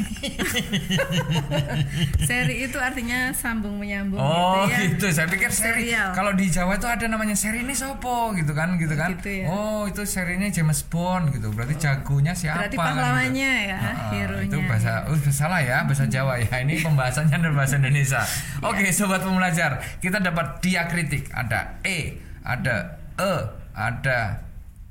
seri 2.28 2.64
itu 2.64 2.80
artinya 2.80 3.36
sambung 3.36 3.84
menyambung 3.84 4.16
Oh 4.16 4.64
gitu 4.64 4.72
ya. 4.72 4.80
gitu. 4.96 5.06
Saya 5.12 5.28
pikir 5.28 5.52
seri. 5.52 5.92
Serial. 5.92 6.16
Kalau 6.16 6.32
di 6.32 6.48
Jawa 6.48 6.80
itu 6.80 6.88
ada 6.88 7.04
namanya 7.12 7.36
seri 7.36 7.68
ini 7.68 7.76
sopo 7.76 8.32
gitu 8.32 8.56
kan, 8.56 8.80
gitu 8.80 8.96
kan. 8.96 9.12
Gitu 9.20 9.44
ya. 9.44 9.46
Oh 9.52 9.84
itu 9.92 10.08
serinya 10.08 10.48
James 10.48 10.80
Bond 10.88 11.36
gitu. 11.36 11.52
Berarti 11.52 11.76
jagonya 11.76 12.32
siapa? 12.32 12.64
Berarti 12.64 12.78
gitu. 12.80 12.88
pahlawannya 12.88 13.52
ya, 13.68 13.78
Ah, 13.82 13.96
hero-nya. 14.16 14.48
Itu 14.48 14.58
bahasa, 14.68 14.92
oh 15.12 15.16
salah 15.32 15.60
ya 15.60 15.84
bahasa 15.84 16.08
Jawa 16.08 16.40
ya. 16.40 16.64
Ini 16.64 16.80
pembahasannya 16.80 17.36
dari 17.36 17.56
bahasa 17.56 17.76
Indonesia. 17.76 18.24
Oke, 18.64 18.88
sobat 18.96 19.20
pembelajar, 19.20 19.84
kita 20.00 20.24
dapat 20.24 20.64
diakritik. 20.64 21.28
Ada 21.36 21.84
e, 21.84 22.16
ada 22.48 22.76
e, 23.20 23.32
ada 23.76 24.20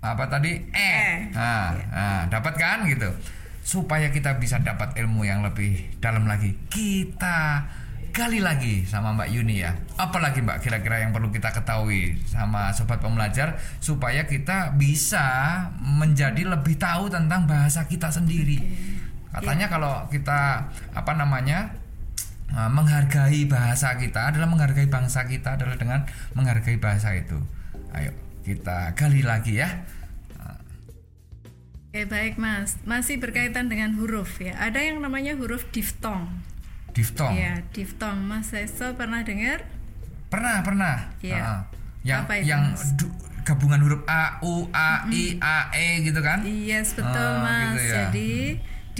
apa 0.00 0.24
tadi 0.28 0.52
e. 0.68 0.72
E. 0.72 0.92
Nah, 1.32 1.72
nah, 1.92 2.20
dapat 2.28 2.54
kan 2.60 2.84
gitu. 2.84 3.08
Supaya 3.60 4.08
kita 4.10 4.40
bisa 4.40 4.58
dapat 4.58 4.96
ilmu 4.96 5.22
yang 5.28 5.44
lebih 5.44 6.00
dalam 6.00 6.26
lagi, 6.26 6.56
kita 6.72 7.68
gali 8.10 8.42
lagi 8.42 8.82
sama 8.84 9.14
Mbak 9.14 9.30
Yuni 9.30 9.62
ya. 9.62 9.72
Apalagi 9.94 10.42
Mbak 10.42 10.58
kira-kira 10.66 11.02
yang 11.02 11.14
perlu 11.14 11.30
kita 11.30 11.54
ketahui 11.54 12.18
sama 12.26 12.74
sobat 12.74 12.98
pembelajar 12.98 13.56
supaya 13.78 14.26
kita 14.26 14.74
bisa 14.74 15.22
menjadi 15.78 16.42
lebih 16.44 16.76
tahu 16.76 17.06
tentang 17.06 17.46
bahasa 17.46 17.86
kita 17.86 18.10
sendiri. 18.10 18.58
Katanya 19.30 19.70
kalau 19.70 20.10
kita 20.10 20.66
apa 20.90 21.12
namanya 21.14 21.70
uh, 22.50 22.66
menghargai 22.66 23.46
bahasa 23.46 23.94
kita 23.94 24.34
adalah 24.34 24.50
menghargai 24.50 24.90
bangsa 24.90 25.24
kita 25.30 25.54
adalah 25.54 25.78
dengan 25.78 26.02
menghargai 26.34 26.82
bahasa 26.82 27.14
itu. 27.14 27.38
Ayo 27.94 28.10
kita 28.42 28.98
gali 28.98 29.22
lagi 29.22 29.62
ya. 29.62 29.86
Oke 31.90 32.06
baik 32.06 32.38
mas, 32.38 32.78
masih 32.84 33.18
berkaitan 33.18 33.66
dengan 33.66 33.90
huruf 33.98 34.38
ya. 34.38 34.54
Ada 34.56 34.78
yang 34.78 35.02
namanya 35.02 35.34
huruf 35.34 35.66
diftong. 35.68 36.30
Diftong. 36.94 37.34
Ya 37.34 37.66
diftong. 37.70 38.14
Mas 38.20 38.46
Seso 38.46 38.94
pernah 38.94 39.26
dengar? 39.26 39.66
Pernah, 40.30 40.62
pernah. 40.62 41.10
Iya. 41.18 41.34
Heeh. 41.34 41.60
Yang 42.06 42.20
Apa 42.22 42.34
itu, 42.36 42.46
yang 42.46 42.62
du- 42.94 43.14
gabungan 43.42 43.82
huruf 43.82 44.06
A, 44.06 44.38
U, 44.40 44.70
A, 44.70 45.02
I, 45.10 45.34
A, 45.36 45.74
E 45.74 46.06
gitu 46.06 46.22
kan? 46.22 46.46
Yes 46.46 46.94
betul 46.94 47.10
Ah, 47.10 47.42
mas. 47.42 47.74
gitu 47.74 47.82
ya. 47.82 47.94
Jadi 48.06 48.30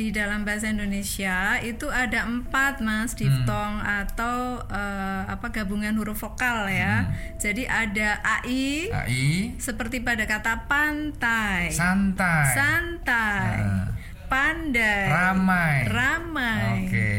di 0.01 0.09
dalam 0.11 0.43
bahasa 0.43 0.67
Indonesia 0.67 1.61
itu 1.61 1.85
ada 1.87 2.25
empat 2.25 2.81
mas 2.81 3.13
diftong 3.13 3.77
Hmm. 3.77 4.01
atau 4.01 4.39
eh, 4.65 5.23
apa 5.29 5.47
gabungan 5.51 5.93
huruf 5.95 6.17
vokal 6.19 6.65
ya. 6.67 7.05
Hmm. 7.05 7.13
Jadi 7.37 7.69
ada 7.69 8.17
AI 8.23 8.89
AI, 8.89 9.27
seperti 9.59 10.01
pada 10.01 10.25
kata 10.25 10.65
pantai, 10.65 11.69
santai. 11.71 12.49
santai, 12.51 13.53
Ah. 13.61 13.87
pandai, 14.27 15.05
Ramai. 15.07 15.77
ramai. 15.87 16.65
Oke. 16.83 17.13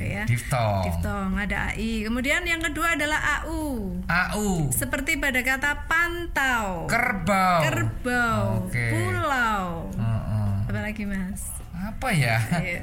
ya. 0.00 0.22
Diftong. 0.22 0.86
Diftong 0.86 1.30
ada 1.34 1.70
AI. 1.70 2.04
Kemudian 2.04 2.42
yang 2.44 2.60
kedua 2.60 2.94
adalah 2.94 3.18
AU. 3.42 3.98
AU. 4.06 4.70
Seperti 4.70 5.16
pada 5.16 5.40
kata 5.40 5.82
pantau, 5.84 6.86
Kerbau. 6.86 7.58
kerbau, 7.60 8.40
Oke. 8.64 8.86
pulau. 8.88 9.90
Heeh. 9.90 10.50
Apa 10.68 10.80
lagi 10.80 11.02
mas? 11.02 11.58
Apa 11.80 12.08
ya? 12.12 12.36
Iya. 12.60 12.80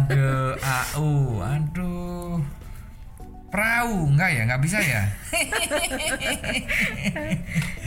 Aduh, 0.00 0.56
AU. 0.56 1.10
Aduh. 1.38 2.40
Perahu 3.52 4.10
enggak 4.10 4.30
ya? 4.34 4.42
Enggak 4.48 4.62
bisa 4.64 4.78
ya? 4.82 5.02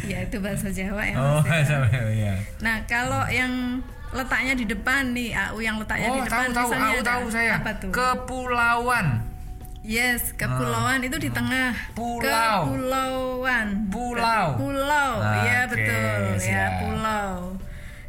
ya 0.08 0.17
itu 0.24 0.38
bahasa 0.39 0.72
Jawa 0.72 1.03
ya 1.03 1.15
Oh, 1.20 1.41
ya. 1.44 1.60
sama 1.65 1.88
ya. 1.91 2.34
Nah 2.63 2.79
kalau 2.88 3.27
yang 3.27 3.84
letaknya 4.15 4.56
di 4.56 4.63
depan 4.63 5.12
nih 5.12 5.36
AU 5.36 5.60
yang 5.60 5.75
letaknya 5.75 6.08
Oh, 6.08 6.15
di 6.15 6.22
depan 6.24 6.48
tahu 6.56 6.72
tahu, 6.72 6.79
AU 6.79 7.00
tahu 7.03 7.25
saya. 7.27 7.60
apa 7.60 7.72
tuh? 7.75 7.91
Kepulauan. 7.91 9.08
Yes, 9.84 10.36
kepulauan 10.36 11.00
itu 11.00 11.15
di 11.15 11.32
tengah. 11.32 11.72
Pulau. 11.91 12.60
Kepulauan. 12.67 13.67
Pulau. 13.88 14.48
Pulau. 14.56 15.12
Ah, 15.20 15.44
Iya 15.44 15.60
oke, 15.63 15.72
betul. 15.75 16.20
Ya, 16.27 16.39
siap. 16.39 16.72
pulau. 16.84 17.36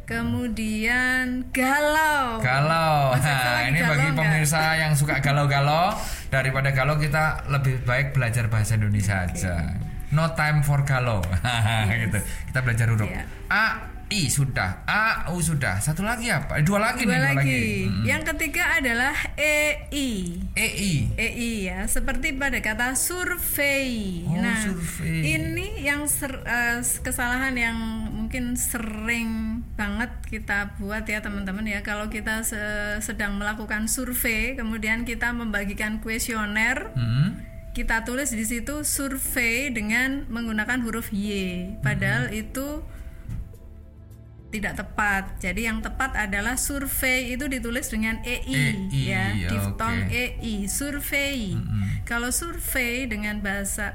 Kemudian 0.09 1.45
galau. 1.53 2.41
Galau. 2.41 3.13
Nah, 3.13 3.69
ini 3.69 3.77
galau 3.77 3.93
bagi 3.93 4.09
pemirsa 4.17 4.73
yang 4.73 4.97
suka 4.97 5.21
galau-galau 5.21 5.93
daripada 6.27 6.73
galau 6.73 6.97
kita 6.97 7.45
lebih 7.45 7.85
baik 7.85 8.17
belajar 8.17 8.49
bahasa 8.49 8.73
Indonesia 8.73 9.29
aja. 9.29 9.77
No 10.09 10.33
time 10.33 10.65
for 10.65 10.81
galau. 10.81 11.21
gitu. 11.93 12.17
Kita 12.49 12.59
belajar 12.65 12.89
huruf 12.89 13.05
Iya. 13.05 13.21
A, 13.47 13.65
I 14.09 14.25
sudah, 14.25 14.81
A, 14.89 15.29
U 15.29 15.37
sudah. 15.37 15.77
Satu 15.77 16.01
lagi 16.01 16.33
apa? 16.33 16.57
Eh, 16.57 16.65
dua 16.65 16.81
lagi 16.81 17.05
Dua 17.05 17.13
nih, 17.13 17.19
dua 17.21 17.25
lagi. 17.29 17.37
lagi. 17.37 17.61
Hmm. 17.85 18.03
Yang 18.09 18.21
ketiga 18.33 18.63
adalah 18.81 19.13
EI. 19.37 20.09
E, 20.57 20.65
I. 20.65 20.93
EI 21.13 21.51
ya, 21.69 21.79
seperti 21.85 22.33
pada 22.33 22.57
kata 22.57 22.97
survei. 22.97 24.25
Oh, 24.25 24.33
nah, 24.33 24.57
survei. 24.65 25.37
ini 25.37 25.85
yang 25.85 26.09
ser- 26.09 26.41
eh, 26.41 26.81
kesalahan 26.81 27.53
yang 27.53 27.77
mungkin 28.09 28.57
sering 28.57 29.48
banget 29.79 30.11
kita 30.27 30.75
buat 30.75 31.07
ya 31.07 31.23
teman-teman 31.23 31.63
ya. 31.63 31.79
Kalau 31.79 32.11
kita 32.11 32.43
se- 32.43 32.99
sedang 32.99 33.39
melakukan 33.39 33.87
survei, 33.87 34.59
kemudian 34.59 35.07
kita 35.07 35.31
membagikan 35.31 36.03
kuesioner, 36.03 36.91
Hmm. 36.91 37.39
kita 37.71 38.03
tulis 38.03 38.27
di 38.29 38.43
situ 38.43 38.83
survei 38.83 39.71
dengan 39.71 40.27
menggunakan 40.27 40.83
huruf 40.83 41.15
Y. 41.15 41.79
Padahal 41.79 42.27
Hmm. 42.27 42.41
itu 42.43 42.67
tidak 44.49 44.81
tepat. 44.81 45.37
Jadi 45.39 45.69
yang 45.69 45.79
tepat 45.79 46.17
adalah 46.17 46.57
survei 46.57 47.37
itu 47.37 47.45
ditulis 47.45 47.85
dengan 47.87 48.17
EI, 48.25 48.89
EI, 48.89 49.07
ya, 49.07 49.25
diftong 49.47 50.09
oke. 50.09 50.13
EI, 50.41 50.65
survei. 50.65 51.53
Kalau 52.03 52.33
survei 52.33 53.05
dengan 53.05 53.39
bahasa 53.39 53.93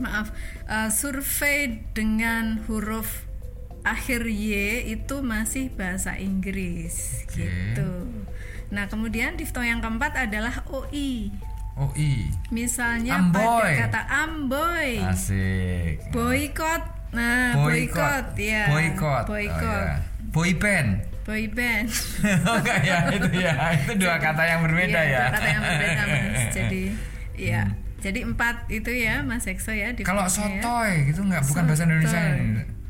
maaf, 0.00 0.32
eh, 0.66 0.88
survei 0.88 1.84
dengan 1.92 2.64
huruf 2.64 3.28
akhir 3.82 4.26
Y 4.30 4.50
itu 4.94 5.16
masih 5.22 5.70
bahasa 5.74 6.14
Inggris 6.18 7.26
Oke. 7.26 7.42
gitu. 7.42 7.92
Nah, 8.72 8.88
kemudian 8.88 9.36
diftong 9.36 9.68
yang 9.68 9.84
keempat 9.84 10.16
adalah 10.16 10.64
OI. 10.70 11.28
O, 11.76 11.92
I. 11.96 12.28
Misalnya 12.52 13.20
Amboy. 13.20 13.40
pada 13.40 13.72
kata 13.88 14.00
amboy, 14.08 14.90
Asik. 15.02 16.08
boykot. 16.12 16.82
Nah, 17.12 17.56
boykot, 17.60 18.36
ya. 18.40 18.72
Boykot. 18.72 19.24
Boykot. 19.28 19.60
Oh, 19.60 19.92
ya. 19.92 20.00
Boy 20.32 20.56
band. 20.56 21.04
Boy 21.28 21.44
band. 21.52 21.86
oh 22.48 22.58
ya 22.82 23.06
itu 23.12 23.28
ya 23.36 23.52
itu 23.76 23.92
dua 24.00 24.16
kata 24.16 24.42
yang 24.42 24.60
berbeda 24.64 25.00
Iya, 25.00 25.12
ya 25.12 25.20
dua 25.20 25.32
kata 25.36 25.46
yang 25.48 25.62
berbeda, 25.62 26.02
Mas. 26.08 26.40
Jadi, 26.56 26.82
iya. 27.36 27.62
Jadi 28.02 28.20
empat 28.26 28.56
itu 28.72 28.90
ya, 28.90 29.22
Mas 29.22 29.46
Ekso 29.46 29.70
ya. 29.70 29.94
di 29.94 30.02
kalau 30.02 30.26
fotonya 30.26 30.58
ya. 30.58 30.62
sotoy 30.64 30.92
gitu 31.06 31.20
nggak 31.22 31.42
bukan 31.46 31.62
bahasa 31.68 31.82
Indonesia 31.86 32.18
Sotoy. 32.18 32.81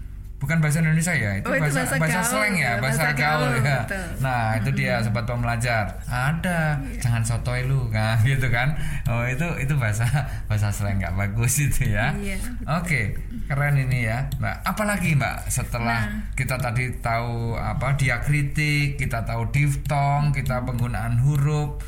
Bukan 0.43 0.59
bahasa 0.59 0.83
Indonesia 0.83 1.15
ya 1.15 1.39
itu 1.39 1.47
Oh, 1.47 1.55
itu 1.55 1.63
bahasa 1.63 1.79
bahasa 1.79 1.97
bahasa 1.97 2.19
gaul 2.19 2.27
slang 2.27 2.55
ya 2.55 2.63
ya, 2.67 2.73
bahasa, 2.77 2.99
bahasa 2.99 3.11
gaul, 3.15 3.39
gaul, 3.39 3.53
ya 3.55 3.79
betul. 3.81 4.07
nah 4.19 4.45
itu 4.59 4.71
dia 4.75 4.95
sobat 5.07 5.25
pembelajar 5.25 5.85
ada 6.05 6.61
jangan 6.99 7.23
sotoy 7.23 7.61
lu 7.63 7.87
nah 7.89 8.19
gitu 8.27 8.47
kan 8.49 8.75
oh 9.07 9.23
itu 9.23 9.47
itu 9.57 9.75
bahasa 9.77 10.03
bahasa 10.45 10.69
slang 10.69 10.99
nggak 10.99 11.15
bagus 11.15 11.63
itu 11.63 11.87
ya 11.89 12.11
Iya, 12.13 12.43
oke 12.69 13.01
keren 13.47 13.79
ini 13.79 14.05
ya 14.05 14.27
mbak 14.37 14.67
apalagi 14.67 15.15
mbak 15.15 15.47
setelah 15.47 15.95
Nah. 16.03 16.35
kita 16.35 16.59
tadi 16.59 16.91
tahu 16.99 17.55
apa 17.55 17.95
diakritik 17.95 18.97
kita 18.97 19.23
tahu 19.23 19.47
diftong 19.49 20.31
kita 20.31 20.59
penggunaan 20.61 21.19
huruf 21.19 21.79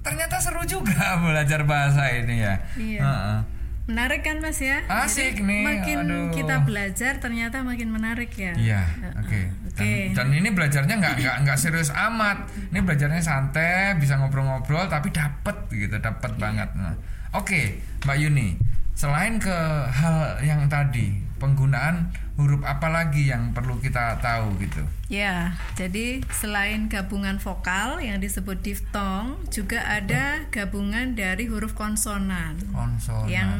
ternyata 0.00 0.36
seru 0.36 0.64
juga 0.64 1.16
belajar 1.20 1.64
bahasa 1.64 2.08
ini 2.10 2.40
ya 2.40 2.54
Iya. 2.74 3.00
Heeh. 3.00 3.38
Menarik 3.84 4.24
kan 4.24 4.40
Mas 4.40 4.64
ya? 4.64 4.80
Asik 4.88 5.36
Jadi, 5.36 5.44
nih, 5.44 5.62
Makin 5.62 5.98
aduh. 6.08 6.32
kita 6.32 6.64
belajar 6.64 7.20
ternyata 7.20 7.60
makin 7.60 7.92
menarik 7.92 8.32
ya. 8.32 8.56
Iya, 8.56 8.80
oke. 9.20 9.40
Dan, 9.74 9.84
Oke. 9.84 9.94
dan 10.14 10.28
ini 10.30 10.48
belajarnya 10.48 10.94
nggak 10.96 11.14
nggak 11.20 11.36
nggak 11.44 11.58
serius 11.60 11.92
amat. 11.92 12.48
Ini 12.72 12.80
belajarnya 12.80 13.20
santai, 13.20 13.98
bisa 13.98 14.16
ngobrol-ngobrol, 14.16 14.88
tapi 14.88 15.12
dapet 15.12 15.68
gitu, 15.68 16.00
dapet 16.00 16.32
Iya. 16.32 16.40
banget. 16.40 16.68
Nah, 16.74 16.94
oke, 17.34 17.60
Mbak 18.02 18.16
Yuni. 18.18 18.48
Selain 18.94 19.36
ke 19.36 19.52
hal 19.90 20.38
yang 20.40 20.64
tadi, 20.70 21.18
penggunaan 21.36 22.08
huruf 22.38 22.62
apa 22.62 22.86
lagi 22.88 23.26
yang 23.26 23.50
perlu 23.50 23.76
kita 23.78 24.16
tahu 24.18 24.54
gitu? 24.58 24.80
Ya, 25.10 25.50
jadi 25.74 26.22
selain 26.30 26.86
gabungan 26.86 27.36
vokal 27.36 27.98
yang 27.98 28.22
disebut 28.22 28.62
diftong, 28.62 29.42
juga 29.50 29.82
ada 29.82 30.46
gabungan 30.48 31.12
dari 31.12 31.46
huruf 31.46 31.74
konsonan 31.74 32.54
Konsonan. 32.70 33.26
yang 33.26 33.50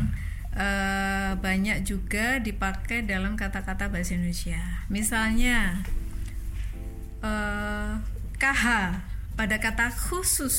eh, 0.54 1.32
banyak 1.34 1.82
juga 1.82 2.38
dipakai 2.38 3.02
dalam 3.02 3.34
kata-kata 3.34 3.90
bahasa 3.90 4.14
Indonesia. 4.14 4.62
Misalnya 4.88 5.82
eh, 7.20 7.90
KH 8.34 8.64
pada 9.34 9.56
kata 9.58 9.90
khusus, 9.90 10.56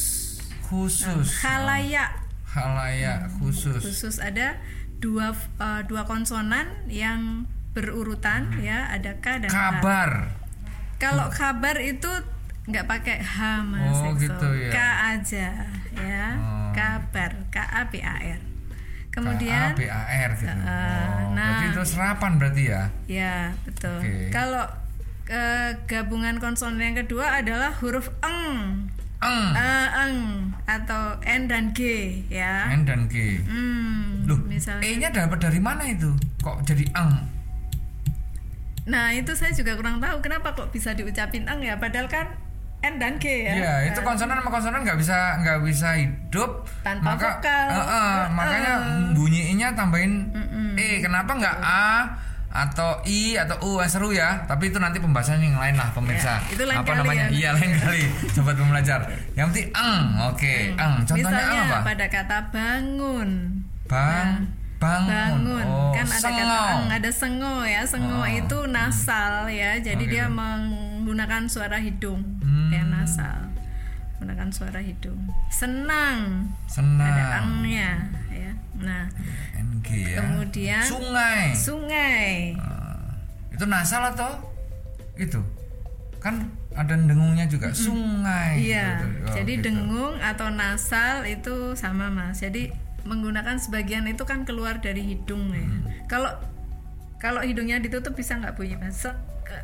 khusus. 0.68 1.40
halayak 1.42 2.12
Halayak 2.46 3.28
khusus. 3.40 3.84
khusus 3.84 4.16
ada 4.18 4.56
dua 5.00 5.36
eh, 5.60 5.82
dua 5.88 6.04
konsonan 6.04 6.68
yang 6.88 7.44
berurutan 7.76 8.56
ya, 8.64 8.88
ada 8.88 9.20
K 9.20 9.44
dan 9.44 9.52
H. 9.52 9.56
Kabar. 9.56 10.12
Kalau 10.96 11.28
kabar 11.28 11.76
itu 11.78 12.08
nggak 12.66 12.88
pakai 12.88 13.20
H 13.20 13.36
mas 13.62 14.00
Oh, 14.00 14.16
gitu 14.16 14.48
ya. 14.56 14.72
K 14.72 14.78
aja 15.14 15.48
ya 15.94 16.26
Oh. 16.34 16.72
kabar 16.74 17.46
K 17.52 17.62
A 17.62 17.84
B 17.92 18.00
A 18.02 18.16
R 18.18 18.42
kemudian 19.16 19.72
K 19.74 19.74
A 19.74 19.80
B 19.80 19.82
A 19.88 20.02
R 20.28 20.32
gitu. 20.36 20.46
Eh, 20.46 20.60
oh, 20.60 21.32
nah. 21.32 21.40
berarti 21.40 21.66
itu 21.72 21.84
serapan 21.88 22.32
berarti 22.36 22.64
ya? 22.68 22.84
ya 23.08 23.36
betul 23.64 23.98
Oke. 23.98 24.30
kalau 24.30 24.66
eh, 25.26 25.72
gabungan 25.88 26.38
konsonan 26.38 26.84
yang 26.84 26.98
kedua 27.00 27.40
adalah 27.40 27.72
huruf 27.80 28.12
eng 28.22 28.92
Eng, 29.16 29.48
Eh, 29.56 29.88
eng 30.06 30.16
atau 30.68 31.18
N 31.24 31.48
dan 31.48 31.72
G 31.72 31.80
ya 32.28 32.68
N 32.70 32.84
dan 32.84 33.08
G. 33.08 33.40
hmm, 33.42 34.28
Loh, 34.28 34.38
misalnya 34.44 34.84
E-nya 34.86 35.10
dapat 35.10 35.40
dari 35.40 35.58
mana 35.58 35.88
itu? 35.88 36.12
Kok 36.44 36.68
jadi 36.68 36.86
eng? 36.94 37.32
nah 38.86 39.10
itu 39.10 39.34
saya 39.34 39.50
juga 39.50 39.74
kurang 39.74 39.98
tahu 39.98 40.22
kenapa 40.22 40.54
kok 40.54 40.70
bisa 40.70 40.94
diucapin 40.94 41.50
eng 41.50 41.66
ya 41.66 41.74
padahal 41.82 42.06
kan 42.06 42.38
N 42.78 42.96
dan 42.96 43.16
G 43.16 43.26
ya 43.42 43.54
Iya, 43.54 43.74
itu 43.90 44.00
Eh, 44.00 44.04
konsonan 44.04 44.36
sama 44.36 44.50
konsonan 44.50 44.80
nggak 44.82 44.98
bisa 44.98 45.18
nggak 45.40 45.60
bisa 45.62 45.90
hidup 45.96 46.64
Tanpa 46.82 47.14
maka, 47.14 47.30
vokal. 47.38 47.66
Eh, 47.68 47.82
eh, 47.82 48.20
makanya 48.30 48.74
bunyinya 49.12 49.68
tambahin 49.72 50.14
E. 50.76 51.00
Kenapa 51.00 51.32
nggak 51.34 51.58
A 51.58 51.86
atau 52.48 53.04
I 53.04 53.36
atau 53.36 53.56
U 53.64 53.72
yang 53.78 53.90
seru 53.90 54.10
ya? 54.10 54.44
Tapi 54.44 54.70
itu 54.70 54.78
nanti 54.78 54.96
pembahasan 54.98 55.40
yang 55.40 55.56
lain 55.56 55.76
lah 55.76 55.92
pemirsa. 55.92 56.40
Ya, 56.42 56.52
itu 56.52 56.64
lain 56.64 56.78
apa 56.78 56.88
kali 56.90 57.00
namanya? 57.02 57.26
ya. 57.26 57.32
Iya 57.32 57.50
lain 57.54 57.72
kali. 57.76 58.02
Sobat 58.30 58.56
pembelajar. 58.56 59.00
Yang 59.34 59.46
penting 59.50 59.68
eng, 59.74 60.02
oke, 60.24 60.56
eng. 60.74 60.94
Contohnya 61.02 61.32
Misalnya 61.32 61.62
apa? 61.66 61.78
pada 61.86 62.06
kata 62.08 62.38
bangun. 62.50 63.30
Bang, 63.86 64.28
bangun. 64.78 65.10
Bangun. 65.10 65.66
Oh, 65.66 65.92
kan 65.92 66.06
ada 66.06 66.12
kata 66.14 66.20
sengau. 66.22 66.66
eng, 66.70 66.86
ada 66.92 67.10
sengo 67.12 67.56
ya. 67.66 67.82
Sengo 67.84 68.20
Oh. 68.20 68.28
itu 68.30 68.58
nasal 68.68 69.48
ya. 69.48 69.72
Jadi 69.78 70.04
Oh, 70.06 70.12
dia 70.12 70.26
menggunakan 70.28 71.48
suara 71.48 71.76
hidung. 71.78 72.35
Hmm. 72.96 73.04
Nasal. 73.04 73.40
Menggunakan 74.16 74.50
suara 74.50 74.80
hidung. 74.80 75.20
Senang. 75.50 76.48
Ada 76.64 76.72
Senang. 76.72 77.44
engnya 77.60 77.92
ya. 78.32 78.52
Nah, 78.76 79.04
NG 79.54 79.88
ya. 80.06 80.18
Kemudian- 80.18 80.88
sungai. 80.88 81.46
sungai. 81.52 82.56
Ah, 82.56 83.12
itu 83.52 83.66
nasal 83.66 84.08
atau 84.08 84.32
itu 85.16 85.40
kan 86.20 86.48
ada 86.72 86.92
dengungnya 86.92 87.48
juga 87.48 87.72
sungai 87.72 88.60
Iya. 88.60 89.00
gitu. 89.00 89.08
Oh, 89.24 89.36
Jadi 89.36 89.54
gitu. 89.56 89.66
dengung 89.66 90.16
atau 90.20 90.48
nasal 90.50 91.24
itu 91.24 91.72
sama 91.74 92.08
Mas. 92.08 92.40
Jadi 92.40 92.72
menggunakan 93.04 93.56
sebagian 93.56 94.08
itu 94.08 94.24
kan 94.24 94.44
keluar 94.44 94.80
dari 94.80 95.04
hidung 95.06 95.52
ya. 95.52 95.62
Hmm. 95.62 95.84
Kalau 96.08 96.32
kalau 97.16 97.40
hidungnya 97.42 97.80
ditutup 97.80 98.12
bisa 98.12 98.36
nggak 98.36 98.56
bunyi 98.56 98.76
Mas? 98.76 99.08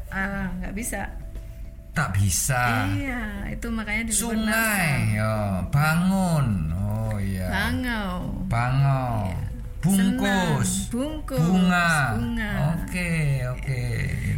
Ah, 0.08 0.52
nggak 0.60 0.72
bisa. 0.72 1.12
Tak 1.92 2.16
bisa 2.16 2.88
Iya, 2.90 3.22
itu 3.50 3.68
makanya 3.68 4.08
nasal. 4.08 4.20
sungai 4.32 5.12
yo 5.14 5.36
bangun 5.68 6.48
oh 6.72 7.16
iya 7.16 7.48
Bangau. 7.48 8.16
bangau 8.48 9.28
bungkus 9.82 10.88
Senang. 10.88 10.88
Bungkus. 10.88 11.42
bunga 11.42 11.92
Bunga. 12.16 12.52
oke 12.76 13.12
oke 13.52 13.84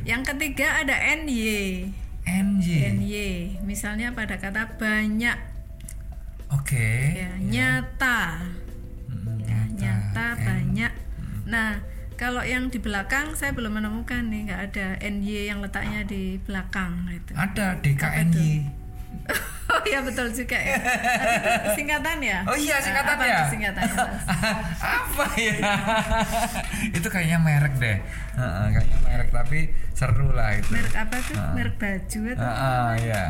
Yang 0.04 0.22
ketiga 0.34 0.82
ada 0.82 0.96
NY. 1.16 1.88
NJ 2.24 2.68
NY. 2.96 3.16
Misalnya 3.62 4.12
pada 4.12 4.36
kata 4.36 4.76
banyak 4.76 5.36
oke 6.50 6.90
ya, 7.14 7.32
nyata. 7.40 8.40
Mm, 9.08 9.38
Ya, 9.44 9.60
nyata 9.70 10.28
N. 10.34 10.40
banyak. 10.40 10.94
Nah, 11.46 11.72
kalau 12.16 12.42
yang 12.46 12.70
di 12.70 12.80
belakang 12.80 13.34
saya 13.34 13.52
belum 13.52 13.82
menemukan 13.82 14.26
nih, 14.30 14.50
nggak 14.50 14.62
ada 14.72 14.88
NY 15.02 15.50
yang 15.50 15.60
letaknya 15.60 16.02
di 16.06 16.38
belakang 16.42 17.10
gitu. 17.10 17.32
ada 17.36 17.78
DKNY 17.82 18.84
iya 19.90 20.00
betul 20.04 20.28
juga 20.36 20.58
ya. 20.60 20.78
Singkatan 21.74 22.18
ya? 22.20 22.44
Oh 22.44 22.58
iya 22.58 22.78
singkatan 22.84 23.16
Apa 23.16 23.26
ya. 23.26 23.40
itu 23.40 23.44
singkatannya, 23.58 23.96
Mas? 23.96 24.26
apa 25.00 25.26
ya? 25.40 25.54
itu 26.98 27.08
kayaknya 27.08 27.38
merek 27.40 27.74
deh. 27.80 27.98
Heeh, 28.36 28.66
kayaknya 28.76 28.98
merek 29.08 29.30
tapi 29.32 29.60
seru 29.96 30.30
lah 30.36 30.58
itu. 30.58 30.72
Merek 30.76 30.96
apa 30.98 31.16
tuh? 31.24 31.36
Merek 31.56 31.76
baju 31.80 32.20
atau? 32.36 32.44
Heeh, 32.44 32.88
iya. 33.08 33.24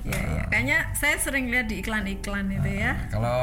Iya, 0.00 0.20
iya. 0.20 0.42
Kayaknya 0.48 0.78
saya 0.96 1.16
sering 1.20 1.52
lihat 1.52 1.68
di 1.68 1.80
iklan-iklan 1.84 2.48
itu 2.48 2.70
ya. 2.70 2.92
Kalau 3.12 3.40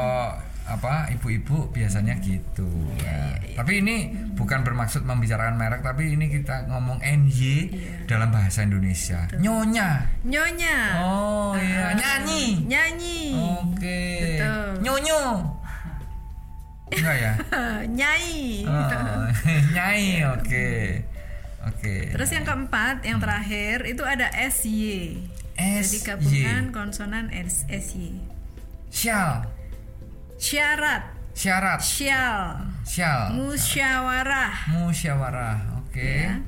apa 0.68 1.08
ibu-ibu 1.10 1.68
biasanya 1.68 2.20
gitu. 2.20 2.68
Iya, 3.00 3.40
Nah, 3.40 3.64
Tapi 3.64 3.80
ini 3.80 3.96
bukan 4.32 4.62
bermaksud 4.62 5.02
membicarakan 5.02 5.56
merek, 5.56 5.80
tapi 5.80 6.14
ini 6.14 6.28
kita 6.28 6.68
ngomong 6.68 7.00
NY 7.00 7.42
dalam 8.04 8.28
bahasa 8.28 8.62
Indonesia. 8.62 9.26
Nyonya. 9.34 10.06
Nyonya. 10.22 10.76
Oh 11.02 11.56
iya, 11.56 11.96
nyanyi. 11.96 12.62
Nyanyi. 12.64 13.22
Oke. 13.58 14.02
Betul. 14.22 14.66
Nyonyo. 14.84 15.22
Enggak 16.88 17.16
ya? 17.18 17.32
Nyai. 17.98 18.64
Oh, 18.64 19.24
nyai, 19.76 20.06
oke. 20.24 20.68
Oke. 21.68 21.94
Terus 22.16 22.30
yang 22.32 22.44
keempat, 22.48 23.04
yang 23.04 23.18
terakhir 23.20 23.84
itu 23.84 24.00
ada 24.06 24.30
SY. 24.32 25.20
Jadi 25.58 25.98
SY. 26.00 26.06
gabungan 26.06 26.62
konsonan 26.70 27.28
S- 27.28 27.66
SY. 27.68 28.22
Syal. 28.88 29.44
Syarat, 30.38 31.02
Syarat. 31.34 31.80
syal, 31.82 32.62
Syal. 32.82 33.34
musyawarah. 33.34 34.70
Musyawarah. 34.70 35.58
Oke. 35.82 36.24
Ya. 36.24 36.38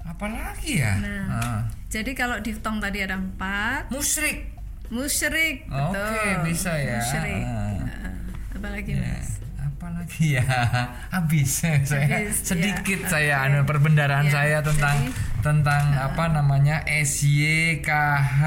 Apalagi 0.00 0.78
ya? 0.78 0.94
Nah. 0.98 1.26
Ah. 1.28 1.60
Jadi 1.90 2.10
kalau 2.12 2.38
diftong 2.38 2.78
tadi 2.78 3.02
ada 3.02 3.14
empat, 3.14 3.86
Musyrik. 3.88 4.50
musyrik, 4.88 5.66
Oke, 5.66 5.94
betul. 5.94 6.34
bisa 6.44 6.72
ya. 6.76 6.98
Musyrik. 6.98 7.42
Ah. 7.42 7.70
Nah, 7.82 8.14
Apalagi 8.54 8.92
Ya, 8.94 9.02
mas? 9.04 9.28
apalagi 9.60 10.24
ya 10.32 10.44
habis 11.14 11.50
saya 11.60 11.82
Habis, 11.82 12.40
sedikit 12.42 13.00
ya. 13.00 13.08
saya 13.10 13.34
Oke. 13.36 13.46
anu 13.50 13.58
perbendaharaan 13.64 14.26
Ya, 14.26 14.32
saya 14.32 14.58
tentang 14.60 14.96
jadi, 15.02 15.42
tentang 15.42 15.84
apa 15.92 16.24
namanya 16.30 16.76
SY, 16.86 17.42
KH, 17.80 18.40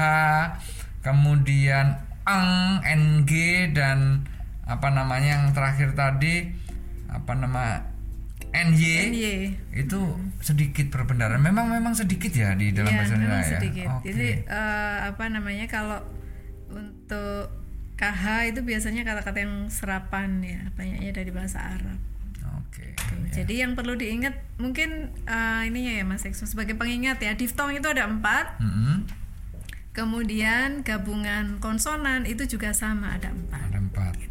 kemudian 1.00 1.94
eng, 2.24 2.82
NG 2.82 3.32
dan 3.70 4.24
apa 4.68 4.88
namanya 4.88 5.40
yang 5.40 5.44
terakhir 5.50 5.96
tadi 5.96 6.52
apa 7.08 7.32
nama 7.32 7.88
NY, 8.48 8.84
NY. 9.12 9.36
itu 9.76 10.00
sedikit 10.40 10.88
perbendaharaan. 10.88 11.40
Memang 11.40 11.68
memang 11.68 11.92
sedikit 11.92 12.32
ya 12.32 12.52
di 12.52 12.72
dalam 12.72 12.88
Iya, 12.88 12.98
bahasa 13.00 13.12
memang 13.12 13.24
Indonesia 13.26 13.48
ya. 13.48 13.60
sedikit. 13.60 13.86
Oke. 13.92 14.04
Jadi 14.08 14.28
eh, 14.44 14.96
apa 15.04 15.24
namanya 15.28 15.66
kalau 15.66 16.00
untuk 16.68 17.52
KH 17.96 18.24
itu 18.48 18.60
biasanya 18.62 19.02
kata-kata 19.02 19.38
yang 19.42 19.68
serapan 19.68 20.40
ya, 20.40 20.60
banyaknya 20.72 21.10
dari 21.12 21.28
bahasa 21.28 21.60
Arab. 21.60 21.98
Oke. 22.62 22.94
Jadi 23.32 23.60
yang 23.60 23.72
perlu 23.72 23.96
diingat 23.96 24.32
mungkin 24.56 25.12
eh, 25.24 25.62
ininya 25.68 25.92
ya 25.96 26.04
Mas 26.04 26.24
Ekso 26.24 26.44
sebagai 26.44 26.72
pengingat 26.72 27.20
ya, 27.20 27.32
diftong 27.34 27.72
itu 27.72 27.84
ada 27.84 28.08
empat, 28.08 28.60
Mm-mm. 28.60 29.04
kemudian 29.92 30.80
gabungan 30.80 31.58
konsonan 31.58 32.22
itu 32.24 32.46
juga 32.46 32.70
sama 32.72 33.18
ada 33.18 33.28
empat. 33.28 33.66
Ada 33.66 33.78
empat. 33.82 33.87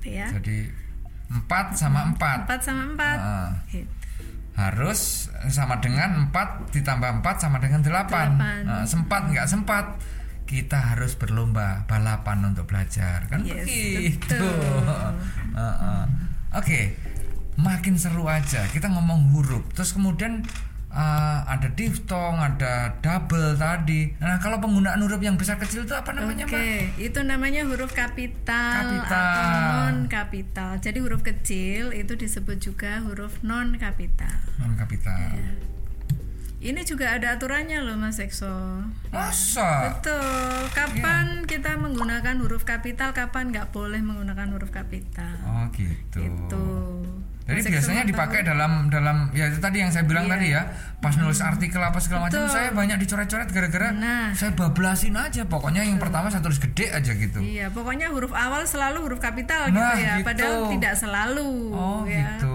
Gitu 0.08 0.20
ya. 0.24 0.28
Jadi 0.32 0.58
empat 1.28 1.76
sama 1.76 2.08
empat. 2.08 2.48
Empat 2.48 2.62
sama 2.64 2.84
empat. 2.96 3.18
Ah. 3.20 3.52
Gitu. 3.68 3.92
harus 4.58 5.30
sama 5.54 5.78
dengan 5.78 6.34
4 6.34 6.74
ditambah 6.74 7.22
4 7.22 7.38
sama 7.38 7.62
dengan 7.62 7.86
8 7.86 7.94
Delapan. 7.94 8.28
Nah, 8.66 8.82
sempat 8.90 9.30
nggak 9.30 9.46
sempat 9.46 10.02
kita 10.50 10.98
harus 10.98 11.14
berlomba 11.14 11.86
balapan 11.86 12.42
untuk 12.42 12.66
belajar 12.66 13.28
kan 13.30 13.46
Yes, 13.46 13.68
begitu 13.68 14.34
betul. 14.34 15.14
Heeh. 15.54 16.04
oke 16.56 16.80
makin 17.60 18.00
seru 18.00 18.26
aja 18.26 18.64
kita 18.72 18.88
ngomong 18.88 19.36
huruf 19.36 19.68
terus 19.76 19.92
kemudian 19.94 20.42
uh, 20.98 21.46
ada 21.46 21.70
diftong 21.72 22.36
ada 22.36 22.98
double 22.98 23.54
tadi 23.54 24.18
nah 24.18 24.36
kalau 24.38 24.58
penggunaan 24.58 24.98
huruf 24.98 25.22
yang 25.22 25.38
besar 25.38 25.56
kecil 25.56 25.86
itu 25.86 25.94
apa 25.94 26.10
namanya 26.12 26.44
Oke, 26.44 26.58
mbak 26.58 26.98
itu 27.00 27.20
namanya 27.22 27.62
huruf 27.64 27.94
kapital, 27.94 28.74
Kapital. 28.74 29.14
atau 29.14 29.46
non 29.86 29.98
kapital. 30.08 30.72
Jadi 30.78 30.98
huruf 30.98 31.22
kecil 31.22 31.94
itu 31.94 32.14
disebut 32.14 32.58
juga 32.58 32.98
huruf 33.00 33.38
non 33.42 33.78
kapital. 33.78 34.34
non 34.58 34.74
kapital 34.74 35.38
Iya. 35.38 35.52
Ini 36.58 36.82
juga 36.84 37.14
ada 37.14 37.38
aturannya 37.38 37.86
loh 37.86 37.94
Mas 37.96 38.18
Ekso. 38.18 38.82
masa 39.08 39.94
Betul. 39.94 40.66
Kapan 40.74 41.46
Iya. 41.46 41.48
kita 41.48 41.78
menggunakan 41.78 42.42
huruf 42.42 42.66
kapital, 42.66 43.14
kapan 43.14 43.54
nggak 43.54 43.70
boleh 43.70 44.02
menggunakan 44.02 44.50
huruf 44.50 44.74
kapital. 44.74 45.38
oh 45.46 45.70
gitu 45.72 46.18
Itu. 46.18 46.66
Jadi 47.48 47.60
Ekso 47.62 47.72
biasanya 47.72 48.04
dipakai 48.04 48.40
tahu? 48.42 48.52
dalam 48.52 48.72
dalam 48.88 49.18
ya 49.32 49.48
itu 49.48 49.58
tadi 49.58 49.80
yang 49.80 49.88
saya 49.88 50.04
bilang 50.04 50.24
Iya. 50.24 50.34
tadi 50.34 50.48
ya, 50.50 50.62
pas 50.98 51.16
nulis 51.16 51.40
artikel 51.40 51.80
apa 51.80 51.96
segala 51.98 52.28
macam 52.28 52.44
Betul. 52.44 52.52
saya 52.52 52.70
banyak 52.70 52.98
dicoret-coret 53.00 53.48
gara-gara 53.48 53.90
Nah. 53.90 54.30
saya 54.32 54.52
bablasin 54.52 55.16
aja. 55.16 55.42
Pokoknya 55.44 55.82
yang 55.82 55.96
pertama 55.96 56.28
saya 56.28 56.40
tulis 56.40 56.60
gede 56.60 56.92
aja 56.92 57.08
gitu. 57.10 57.40
Iya, 57.40 57.72
pokoknya 57.72 58.12
huruf 58.12 58.32
awal 58.32 58.64
selalu 58.64 59.00
huruf 59.02 59.18
kapital 59.18 59.68
Nah, 59.68 59.96
gitu 59.96 60.04
ya. 60.04 60.14
gitu. 60.14 60.28
Padahal 60.28 60.56
tidak 60.70 60.94
selalu. 60.94 61.50
Oh, 61.72 62.04
ya. 62.04 62.36
gitu. 62.36 62.52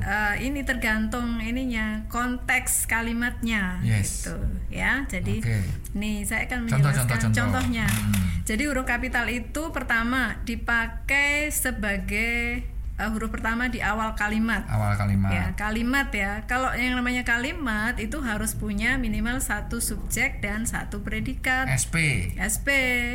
eh, 0.00 0.34
ini 0.42 0.64
tergantung 0.64 1.36
ininya 1.38 2.08
konteks 2.08 2.88
kalimatnya. 2.88 3.76
Yes. 3.80 4.24
Gitu, 4.24 4.34
ya. 4.72 5.04
Jadi 5.04 5.38
Oke. 5.38 5.60
nih 5.92 6.24
saya 6.24 6.48
akan 6.48 6.64
Contoh, 6.64 6.76
menjelaskan 6.80 7.04
contoh, 7.04 7.20
contoh. 7.20 7.40
contohnya. 7.60 7.84
Hmm. 7.84 8.40
Jadi 8.42 8.62
huruf 8.64 8.82
kapital 8.82 9.28
itu 9.28 9.62
pertama 9.68 10.40
dipakai 10.42 11.52
sebagai 11.52 12.64
eh, 13.00 13.10
huruf 13.10 13.32
pertama 13.32 13.72
di 13.72 13.80
awal 13.80 14.12
kalimat. 14.12 14.68
Awal 14.68 15.00
kalimat. 15.00 15.30
Ya, 15.32 15.44
kalimat 15.56 16.08
ya. 16.12 16.44
Kalau 16.44 16.70
yang 16.76 16.94
namanya 17.00 17.24
kalimat 17.24 17.96
itu 17.96 18.20
harus 18.20 18.52
punya 18.52 19.00
minimal 19.00 19.40
satu 19.40 19.80
subjek 19.80 20.44
dan 20.44 20.68
satu 20.68 21.00
predikat. 21.00 21.66
SP. 21.72 22.28
SP 22.36 22.68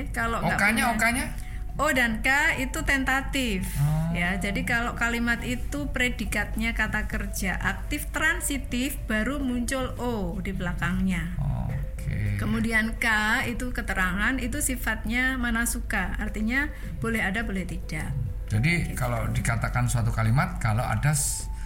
kalau 0.09 0.41
OK-nya 0.41 0.89
punya- 0.89 0.97
OK-nya 0.97 1.25
O 1.75 1.91
dan 1.91 2.23
K 2.23 2.55
itu 2.63 2.87
tentatif. 2.87 3.67
Oh. 3.83 4.15
Ya, 4.15 4.39
jadi 4.39 4.63
kalau 4.63 4.95
kalimat 4.95 5.43
itu 5.43 5.91
predikatnya 5.91 6.71
kata 6.71 7.11
kerja 7.11 7.59
aktif 7.59 8.07
transitif 8.15 8.95
baru 9.11 9.43
muncul 9.43 9.91
O 9.99 10.39
di 10.39 10.55
belakangnya. 10.55 11.35
Oke. 11.35 12.39
Kemudian 12.39 12.95
K 12.95 13.07
itu 13.51 13.75
keterangan 13.75 14.39
itu 14.39 14.63
sifatnya 14.63 15.35
manasuka, 15.35 16.15
artinya 16.15 16.71
boleh 17.03 17.19
ada 17.19 17.43
boleh 17.43 17.67
tidak. 17.67 18.15
Jadi 18.45 18.93
kalau 18.93 19.25
dikatakan 19.33 19.89
suatu 19.89 20.13
kalimat 20.13 20.61
kalau 20.61 20.85
ada 20.85 21.11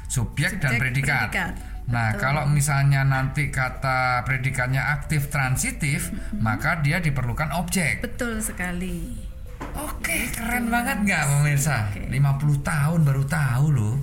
subjek, 0.10 0.58
dan 0.58 0.80
predikat. 0.82 1.30
predikat. 1.30 1.54
Nah, 1.90 2.14
Betul. 2.14 2.22
kalau 2.22 2.44
misalnya 2.46 3.02
nanti 3.02 3.50
kata 3.50 4.22
predikatnya 4.22 4.94
aktif 4.94 5.34
transitif, 5.34 6.14
maka 6.38 6.82
dia 6.86 7.02
diperlukan 7.02 7.50
objek. 7.58 8.06
Betul 8.06 8.38
sekali. 8.46 9.18
Oke, 9.74 10.30
keren 10.34 10.70
banget 10.70 11.02
nggak 11.04 11.24
pemirsa? 11.26 11.90
50 12.10 12.62
tahun 12.62 13.00
baru 13.04 13.24
tahu 13.26 13.66
loh. 13.74 13.96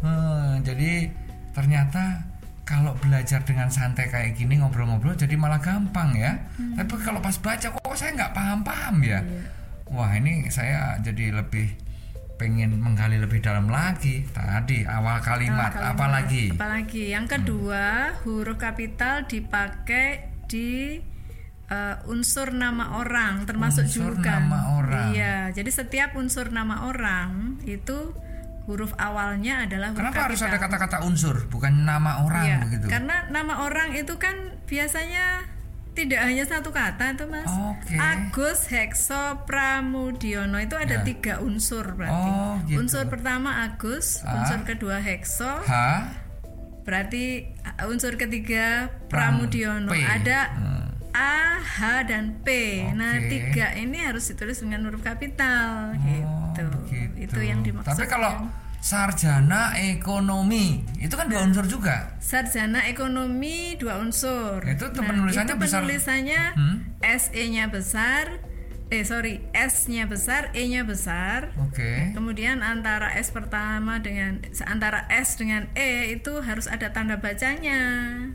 Hmm, 0.00 0.60
jadi 0.64 1.08
ternyata 1.52 2.34
kalau 2.64 2.96
belajar 2.96 3.44
dengan 3.44 3.68
santai 3.68 4.08
kayak 4.08 4.40
gini 4.40 4.58
ngobrol-ngobrol 4.58 5.12
jadi 5.12 5.36
malah 5.36 5.60
gampang 5.60 6.16
ya. 6.16 6.32
Tapi 6.80 6.94
kalau 7.04 7.20
pas 7.20 7.36
baca 7.36 7.68
kok 7.68 7.94
saya 7.94 8.16
nggak 8.16 8.32
paham-paham 8.32 8.96
ya. 9.04 9.20
Wah 9.92 10.16
ini 10.16 10.48
saya 10.48 10.96
jadi 11.04 11.30
lebih 11.44 11.83
pengen 12.44 12.76
menggali 12.76 13.16
lebih 13.16 13.40
dalam 13.40 13.72
lagi. 13.72 14.20
Tadi 14.28 14.84
awal 14.84 15.24
kalimat, 15.24 15.72
Kalimat. 15.72 15.96
apalagi? 15.96 16.44
Apalagi 16.52 17.04
yang 17.08 17.24
kedua, 17.24 18.12
huruf 18.20 18.60
kapital 18.60 19.24
dipakai 19.24 20.28
di 20.44 21.00
uh, 21.72 21.96
unsur 22.04 22.52
nama 22.52 23.00
orang, 23.00 23.48
termasuk 23.48 23.88
Unsur 23.88 24.20
juga. 24.20 24.36
nama 24.36 24.76
orang. 24.76 25.16
Iya, 25.16 25.56
jadi 25.56 25.70
setiap 25.72 26.20
unsur 26.20 26.52
nama 26.52 26.84
orang 26.84 27.56
itu 27.64 28.12
huruf 28.68 28.92
awalnya 28.96 29.64
adalah 29.64 29.92
huruf 29.92 30.04
Kenapa 30.04 30.20
harus 30.28 30.40
ada 30.40 30.60
kapital. 30.60 30.84
kata-kata 30.84 30.96
unsur, 31.08 31.36
bukan 31.48 31.84
nama 31.84 32.20
orang 32.28 32.44
Iya, 32.44 32.56
begitu? 32.68 32.84
Karena 32.92 33.16
nama 33.32 33.64
orang 33.64 33.96
itu 33.96 34.20
kan 34.20 34.36
biasanya 34.68 35.48
tidak 35.94 36.20
hanya 36.20 36.42
satu 36.42 36.68
kata 36.68 37.14
tuh 37.14 37.26
mas. 37.26 37.46
Oke. 37.46 37.94
Agus 37.94 38.66
Hekso 38.66 39.42
Pramudiono 39.44 40.58
itu 40.58 40.74
ada 40.74 41.00
Ya. 41.00 41.02
tiga 41.02 41.38
unsur 41.38 41.86
berarti. 41.92 42.28
Oh, 42.28 42.54
gitu. 42.64 42.78
Unsur 42.80 43.06
pertama 43.06 43.62
Agus, 43.62 44.20
Ah. 44.20 44.42
unsur 44.42 44.62
kedua 44.64 44.98
Hekso, 44.98 45.46
H, 45.60 45.72
berarti 46.82 47.48
uh, 47.62 47.86
unsur 47.86 48.14
ketiga 48.14 48.90
Pram- 49.06 49.38
Pramudiono. 49.40 49.88
P. 49.88 49.98
Ada 49.98 50.40
Hmm. 50.50 50.82
A, 51.10 51.36
H 51.56 51.78
dan 52.04 52.42
P. 52.42 52.48
Nah 52.90 53.16
Oke. 53.16 53.30
tiga 53.30 53.70
ini 53.72 54.02
harus 54.02 54.26
ditulis 54.26 54.58
dengan 54.58 54.82
huruf 54.84 54.98
kapital 55.00 55.94
Oh, 55.94 56.02
gitu. 56.02 56.62
begitu. 56.82 57.16
Itu 57.24 57.40
yang 57.40 57.62
dimaksud. 57.62 57.86
Tapi 57.88 58.04
kalau 58.04 58.50
sarjana 58.84 59.72
ekonomi 59.80 60.84
itu 61.00 61.16
kan 61.16 61.24
dua 61.32 61.40
unsur 61.48 61.64
juga. 61.64 62.20
Sarjana 62.20 62.84
ekonomi 62.84 63.80
dua 63.80 63.96
unsur. 63.96 64.60
Itu 64.60 64.92
tuh 64.92 65.00
penulisannya 65.00 65.56
itu 65.56 65.56
besar. 65.56 65.80
penulisannya 65.80 66.42
Hmm? 66.52 66.76
SE-nya 67.00 67.72
besar, 67.72 68.44
eh 68.92 69.00
sorry 69.08 69.40
S-nya 69.56 70.04
besar, 70.04 70.52
E-nya 70.52 70.84
besar. 70.84 71.56
Oke. 71.64 72.12
Kemudian 72.12 72.60
antara 72.60 73.16
S 73.16 73.32
pertama 73.32 74.04
dengan 74.04 74.44
antara 74.68 75.08
S 75.08 75.40
dengan 75.40 75.64
E 75.72 76.12
itu 76.12 76.44
harus 76.44 76.68
ada 76.68 76.92
tanda 76.92 77.16
bacanya. 77.16 77.80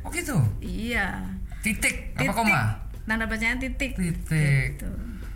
Oh 0.01 0.09
gitu. 0.09 0.41
Iya. 0.65 1.29
Titik, 1.61 2.17
apa 2.17 2.25
Titik. 2.25 2.33
koma? 2.33 2.89
Tanda 3.05 3.29
bacanya 3.29 3.61
titik. 3.61 3.93
Titik. 3.93 4.81
Gitu. 4.81 4.89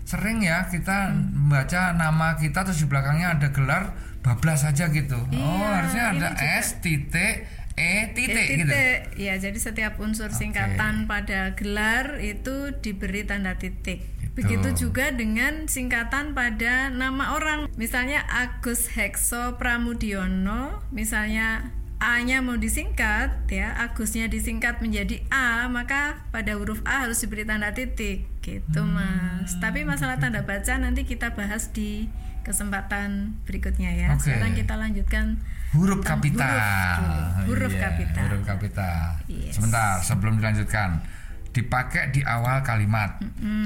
Sering 0.10 0.42
ya 0.42 0.66
kita 0.74 1.14
membaca 1.14 1.94
nama 1.94 2.34
kita 2.34 2.66
terus 2.66 2.82
di 2.82 2.90
belakangnya 2.90 3.38
ada 3.38 3.54
gelar 3.54 3.94
bablas 4.24 4.64
saja 4.64 4.88
gitu. 4.90 5.20
oh, 5.20 5.28
Iya, 5.30 5.68
harusnya 5.84 6.04
ada 6.10 6.16
ini 6.16 6.40
juga. 6.40 6.60
S 6.64 6.68
titik 6.80 7.36
E 7.74 8.14
titik, 8.14 8.38
Eh, 8.38 8.58
gitu. 8.62 8.74
Ya, 9.18 9.34
jadi 9.42 9.58
setiap 9.58 9.98
unsur 9.98 10.30
singkatan 10.30 11.10
pada 11.10 11.58
gelar 11.58 12.22
itu 12.22 12.70
diberi 12.80 13.26
tanda 13.26 13.58
titik. 13.58 14.06
Gitu. 14.22 14.30
Begitu 14.38 14.70
juga 14.88 15.10
dengan 15.10 15.66
singkatan 15.66 16.38
pada 16.38 16.94
nama 16.94 17.34
orang. 17.34 17.66
Misalnya 17.74 18.26
Agus 18.30 18.94
Hekso 18.94 19.58
Pramudiono, 19.58 20.86
misalnya 20.94 21.74
A-nya 22.04 22.44
mau 22.44 22.60
disingkat 22.60 23.48
ya, 23.48 23.74
Agusnya 23.80 24.28
disingkat 24.28 24.84
menjadi 24.84 25.24
A, 25.32 25.66
maka 25.72 26.28
pada 26.36 26.60
huruf 26.60 26.84
A 26.84 27.08
harus 27.08 27.24
diberi 27.24 27.48
tanda 27.48 27.72
titik 27.72 28.28
gitu, 28.44 28.84
Mas. 28.84 29.56
Tapi 29.58 29.82
masalah 29.82 30.20
tanda 30.20 30.44
baca 30.44 30.78
nanti 30.78 31.08
kita 31.08 31.32
bahas 31.34 31.72
di 31.72 32.12
kesempatan 32.44 33.40
berikutnya 33.48 33.90
ya. 33.96 34.08
Oke. 34.14 34.30
Sekarang 34.30 34.54
kita 34.54 34.76
lanjutkan 34.76 35.42
Huruf 35.74 36.06
kapital. 36.06 36.54
Huruf, 37.02 37.50
huruf 37.50 37.74
Iya, 37.74 37.82
kapital. 37.90 38.24
Huruf 38.30 38.44
kapital. 38.46 39.02
Yes. 39.26 39.58
Sebentar, 39.58 39.98
sebelum 40.06 40.38
dilanjutkan. 40.38 41.02
Dipakai 41.50 42.14
di 42.14 42.22
awal 42.22 42.62
kalimat. 42.62 43.18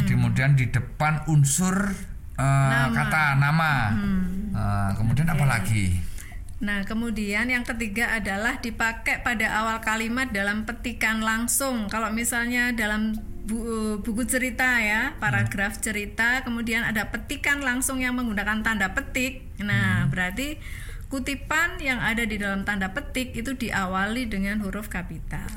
Kemudian 0.08 0.56
di 0.56 0.72
depan 0.72 1.28
unsur 1.28 1.92
eh, 2.40 2.88
kata 2.96 3.36
nama. 3.36 3.92
Eh, 4.56 4.90
kemudian 4.96 5.28
apa 5.28 5.44
lagi? 5.44 6.00
Nah, 6.58 6.82
kemudian 6.88 7.52
yang 7.52 7.62
ketiga 7.62 8.18
adalah 8.18 8.58
dipakai 8.58 9.22
pada 9.22 9.62
awal 9.62 9.78
kalimat 9.84 10.32
dalam 10.32 10.66
petikan 10.66 11.22
langsung. 11.22 11.86
Kalau 11.92 12.10
misalnya 12.10 12.74
dalam 12.74 13.14
bu- 13.48 14.04
buku 14.04 14.28
cerita 14.28 14.84
ya, 14.84 15.16
paragraf 15.24 15.80
cerita, 15.80 16.44
kemudian 16.44 16.84
ada 16.84 17.08
petikan 17.08 17.64
langsung 17.64 18.04
yang 18.04 18.14
menggunakan 18.20 18.60
tanda 18.62 18.92
petik. 18.92 19.48
Nah, 19.64 20.06
berarti 20.12 20.60
kutipan 21.08 21.80
yang 21.80 22.04
ada 22.04 22.28
di 22.28 22.36
dalam 22.36 22.68
tanda 22.68 22.92
petik 22.92 23.32
itu 23.32 23.56
diawali 23.56 24.28
dengan 24.28 24.60
huruf 24.60 24.92
kapital. 24.92 25.48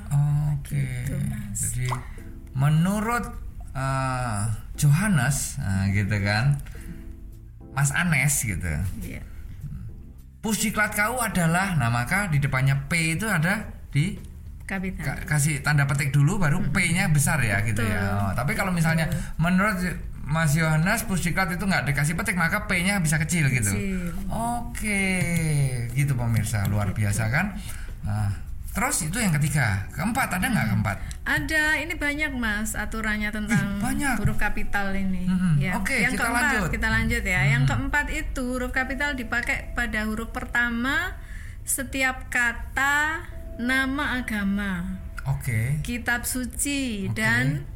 Oke. 0.54 0.78
Gitu, 0.78 1.18
Jadi 1.58 1.90
menurut 2.54 3.26
eh, 3.74 4.40
Johannes, 4.78 5.58
nah, 5.58 5.90
gitu 5.90 6.16
kan, 6.22 6.62
Mas 7.74 7.90
Anes 7.90 8.34
gitu. 8.46 8.70
Iya. 9.02 9.22
Pusdiklat 10.40 10.96
kau 10.96 11.20
adalah, 11.20 11.76
nah 11.76 11.92
maka 11.92 12.32
di 12.32 12.40
depannya 12.40 12.88
P 12.88 13.18
itu 13.18 13.28
ada 13.28 13.68
di 13.92 14.16
Kapital. 14.70 15.02
Ka- 15.02 15.26
kasih 15.26 15.66
tanda 15.66 15.82
petik 15.84 16.14
dulu 16.14 16.38
baru 16.38 16.62
P-nya 16.70 17.10
besar 17.10 17.42
ya 17.42 17.58
gitu 17.66 17.82
Betul. 17.82 17.90
ya. 17.90 18.22
Oh, 18.22 18.32
tapi 18.32 18.54
kalau 18.54 18.70
misalnya 18.70 19.10
menurut 19.34 19.74
Mas 20.22 20.54
Yohanes 20.54 21.02
pusdiklat 21.02 21.50
itu 21.50 21.66
nggak 21.66 21.90
dikasih 21.90 22.14
petik 22.14 22.38
maka 22.38 22.70
P-nya 22.70 23.02
bisa 23.02 23.18
kecil, 23.18 23.50
gitu. 23.50 23.66
Kecil. 23.66 24.14
Oke, 24.30 25.02
gitu 25.90 26.14
pemirsa 26.14 26.70
luar 26.70 26.94
biasa 26.94 27.26
kan. 27.28 27.58
Nah, 28.06 28.30
terus 28.70 29.02
itu 29.02 29.18
yang 29.18 29.34
ketiga, 29.34 29.90
keempat 29.90 30.38
ada 30.38 30.46
nggak 30.46 30.66
keempat? 30.70 30.96
Ada, 31.26 31.82
ini 31.82 31.98
banyak 31.98 32.30
mas 32.32 32.78
aturannya 32.78 33.34
tentang 33.34 33.78
Ih, 33.78 33.82
banyak. 33.82 34.22
huruf 34.22 34.38
kapital 34.38 34.94
ini. 34.94 35.26
Mhm. 35.26 35.52
Ya. 35.58 35.72
Oke, 35.74 35.98
yang 35.98 36.14
kita 36.14 36.22
keempat 36.22 36.42
lanjut. 36.46 36.68
kita 36.70 36.88
lanjut 36.88 37.22
ya. 37.26 37.40
Yang 37.50 37.62
keempat 37.66 38.06
itu 38.14 38.42
huruf 38.46 38.70
kapital 38.70 39.18
dipakai 39.18 39.74
pada 39.74 40.06
huruf 40.06 40.30
pertama 40.30 41.18
setiap 41.66 42.30
kata 42.30 43.26
nama 43.60 44.16
agama, 44.18 44.96
Oke, 45.28 45.84
kitab 45.84 46.24
suci 46.24 47.06
Oke. 47.06 47.14
dan 47.14 47.68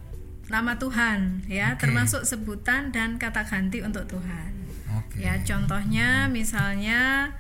nama 0.48 0.76
Tuhan 0.76 1.44
ya, 1.44 1.76
Oke. 1.76 1.84
termasuk 1.84 2.24
sebutan 2.24 2.88
dan 2.88 3.16
kata 3.16 3.44
ganti 3.44 3.80
untuk 3.80 4.08
Tuhan. 4.08 4.50
oke. 4.94 5.20
Ya, 5.20 5.36
contohnya 5.42 6.26
misalnya 6.26 7.32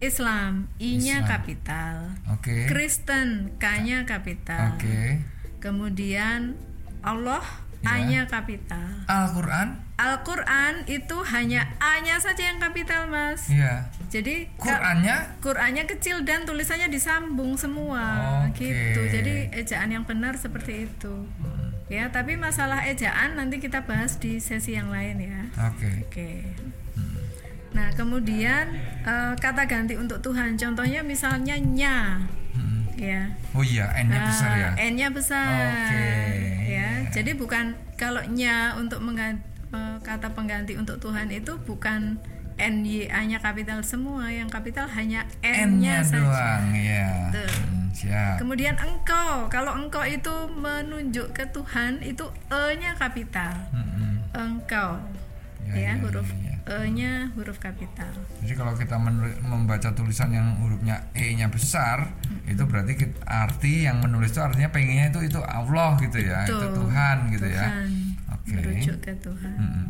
Islam, 0.00 0.68
I-nya 0.76 1.24
kapital. 1.24 2.12
Oke, 2.28 2.68
Kristen, 2.68 3.56
K-nya 3.56 4.04
kapital. 4.04 4.76
oke. 4.76 5.20
Kemudian 5.60 6.56
Allah 7.00 7.44
Ya. 7.84 8.00
A-nya 8.00 8.22
kapital. 8.24 9.04
Al-Quran, 9.04 9.83
Al-Qur'an 9.94 10.82
itu 10.90 11.22
hanya 11.30 11.70
A-nya 11.78 12.18
saja 12.18 12.50
yang 12.50 12.58
kapital, 12.58 13.06
Mas. 13.06 13.46
ya. 13.46 13.86
Jadi 14.10 14.50
Qurannya, 14.58 15.38
Qur'annya 15.38 15.86
kecil 15.86 16.26
dan 16.26 16.42
tulisannya 16.42 16.90
disambung 16.90 17.54
semua 17.54 18.02
Oke. 18.46 18.66
gitu. 18.66 19.00
Jadi 19.10 19.54
ejaan 19.54 19.94
yang 19.94 20.02
benar 20.02 20.34
seperti 20.34 20.90
itu. 20.90 21.26
Ya, 21.86 22.10
tapi 22.10 22.34
masalah 22.34 22.82
ejaan 22.90 23.38
nanti 23.38 23.62
kita 23.62 23.86
bahas 23.86 24.18
di 24.18 24.42
sesi 24.42 24.74
yang 24.74 24.90
lain 24.90 25.18
ya. 25.22 25.42
oke. 25.70 25.90
Oke. 26.10 26.30
Nah, 27.74 27.90
kemudian 27.98 28.70
eh, 29.02 29.34
kata 29.38 29.66
ganti 29.66 29.98
untuk 29.98 30.22
Tuhan. 30.22 30.54
Contohnya 30.54 31.02
misalnya 31.02 31.58
nya. 31.58 32.22
Hmm. 32.54 32.86
Ya. 32.94 33.34
Oh 33.50 33.66
iya, 33.66 33.90
N-nya 33.98 34.20
besar 34.30 34.50
ya. 34.54 34.70
N-nya 34.78 35.08
besar. 35.10 35.50
Oke. 35.50 36.06
Ya, 36.70 36.88
jadi 37.10 37.34
bukan 37.34 37.74
kalau 37.98 38.22
nya 38.30 38.78
untuk 38.78 39.02
mengganti, 39.02 39.42
kata 40.02 40.32
pengganti 40.32 40.74
untuk 40.78 40.98
Tuhan 40.98 41.30
itu 41.30 41.56
bukan 41.62 42.18
N 42.54 42.86
Y 42.86 43.10
A-nya 43.10 43.42
kapital 43.42 43.82
semua, 43.82 44.30
yang 44.30 44.46
kapital 44.46 44.86
hanya 44.86 45.26
N-nya 45.42 46.06
saja. 46.06 46.22
doang, 46.22 46.64
ya. 46.70 47.34
Betul. 47.34 47.50
Hmm, 47.50 47.86
siap. 47.90 48.38
Kemudian 48.38 48.78
engkau, 48.78 49.50
kalau 49.50 49.74
engkau 49.74 50.06
itu 50.06 50.30
menunjuk 50.54 51.34
ke 51.34 51.50
Tuhan 51.50 51.98
itu 52.06 52.22
E-nya 52.54 52.94
kapital. 52.94 53.58
Mm-mm. 53.74 54.30
Engkau. 54.30 55.02
Ya, 55.66 55.74
Ya, 55.74 55.90
ya, 55.90 55.92
huruf 55.98 56.28
ya, 56.30 56.54
ya. 56.54 56.56
E-nya 56.86 57.12
huruf 57.34 57.58
kapital. 57.58 58.12
Jadi 58.38 58.54
kalau 58.54 58.76
kita 58.78 59.00
membaca 59.42 59.90
tulisan 59.90 60.30
yang 60.30 60.54
hurufnya 60.62 61.10
E-nya 61.16 61.50
besar, 61.50 62.14
itu 62.46 62.62
berarti 62.68 62.94
arti 63.26 63.90
yang 63.90 63.98
menulis 63.98 64.30
itu 64.30 64.38
artinya 64.38 64.70
pengennya 64.70 65.10
itu 65.10 65.26
itu 65.26 65.40
Allah 65.42 65.98
gitu 65.98 66.22
ya, 66.22 66.46
itu 66.46 66.54
Betul. 66.54 66.86
Tuhan 66.86 67.16
gitu 67.34 67.46
ya. 67.50 67.66
Tuhan. 67.66 67.88
Oke. 67.90 68.03
Merujuk 68.46 69.00
ke 69.00 69.12
Tuhan. 69.18 69.56
Mm-mm. 69.56 69.86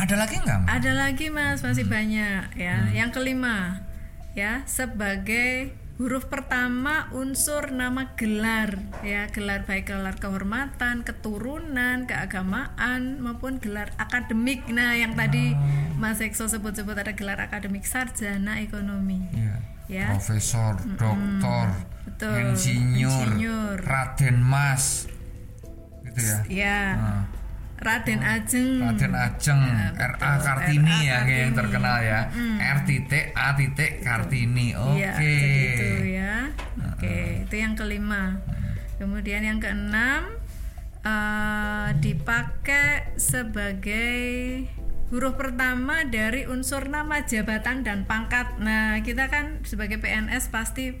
Ada 0.00 0.16
lagi 0.16 0.40
nggak? 0.40 0.60
Ada 0.64 0.92
lagi 0.96 1.26
Mas, 1.28 1.60
masih 1.60 1.84
Hmm. 1.84 1.92
banyak 1.92 2.44
ya. 2.56 2.88
Yang 2.90 3.10
kelima 3.20 3.84
ya, 4.32 4.64
sebagai 4.64 5.76
huruf 6.00 6.32
pertama 6.32 7.12
unsur 7.12 7.68
nama 7.68 8.16
gelar 8.16 8.80
ya, 9.04 9.28
gelar 9.28 9.68
baik 9.68 9.92
gelar 9.92 10.16
kehormatan, 10.16 11.04
keturunan, 11.04 12.08
keagamaan 12.08 13.20
maupun 13.20 13.60
gelar 13.60 13.92
akademik. 14.00 14.64
Nah, 14.72 14.96
yang 14.96 15.12
tadi 15.12 15.52
Oh. 15.52 16.00
Mas 16.00 16.24
Ekso 16.24 16.48
sebut-sebut 16.48 16.96
ada 16.96 17.12
gelar 17.12 17.36
akademik 17.36 17.84
sarjana 17.84 18.64
ekonomi. 18.64 19.20
Iya. 19.36 19.56
Ya. 19.90 20.06
Profesor, 20.16 20.80
doktor, 20.96 21.66
Betul. 22.08 22.54
insinyur, 22.56 23.36
Insinyur. 23.36 23.76
Raden 23.84 24.38
Mas, 24.40 25.04
gitu 26.10 26.20
ya. 26.20 26.38
Ya. 26.50 26.80
Nah, 26.98 27.22
Raden 27.80 28.20
Ajeng. 28.20 28.84
Raden 28.84 29.14
Ajeng, 29.16 29.60
Ya, 29.64 29.88
RA. 29.96 30.30
Kartini 30.36 30.84
RA 30.84 31.00
ya 31.00 31.18
kayak 31.24 31.40
yang 31.40 31.54
Kartini. 31.56 31.56
terkenal 31.56 31.96
ya. 32.04 32.20
R 32.60 32.78
titik 32.84 33.24
A 33.32 33.48
titik 33.56 33.92
Kartini. 34.04 34.66
Oke. 34.76 35.00
Iya, 35.00 35.12
begitu 35.16 35.86
ya. 36.12 36.34
Oke, 36.92 37.16
itu 37.48 37.54
yang 37.56 37.72
kelima. 37.72 38.36
Kemudian 39.00 39.40
yang 39.40 39.58
keenam 39.58 40.28
eh, 41.00 41.88
dipakai 41.96 43.16
sebagai 43.16 44.20
huruf 45.08 45.34
pertama 45.34 46.04
dari 46.04 46.44
unsur 46.46 46.86
nama 46.86 47.24
jabatan 47.24 47.80
dan 47.80 48.04
pangkat. 48.04 48.60
Nah, 48.60 49.00
kita 49.00 49.32
kan 49.32 49.64
sebagai 49.64 49.96
PNS 49.98 50.52
pasti 50.52 50.94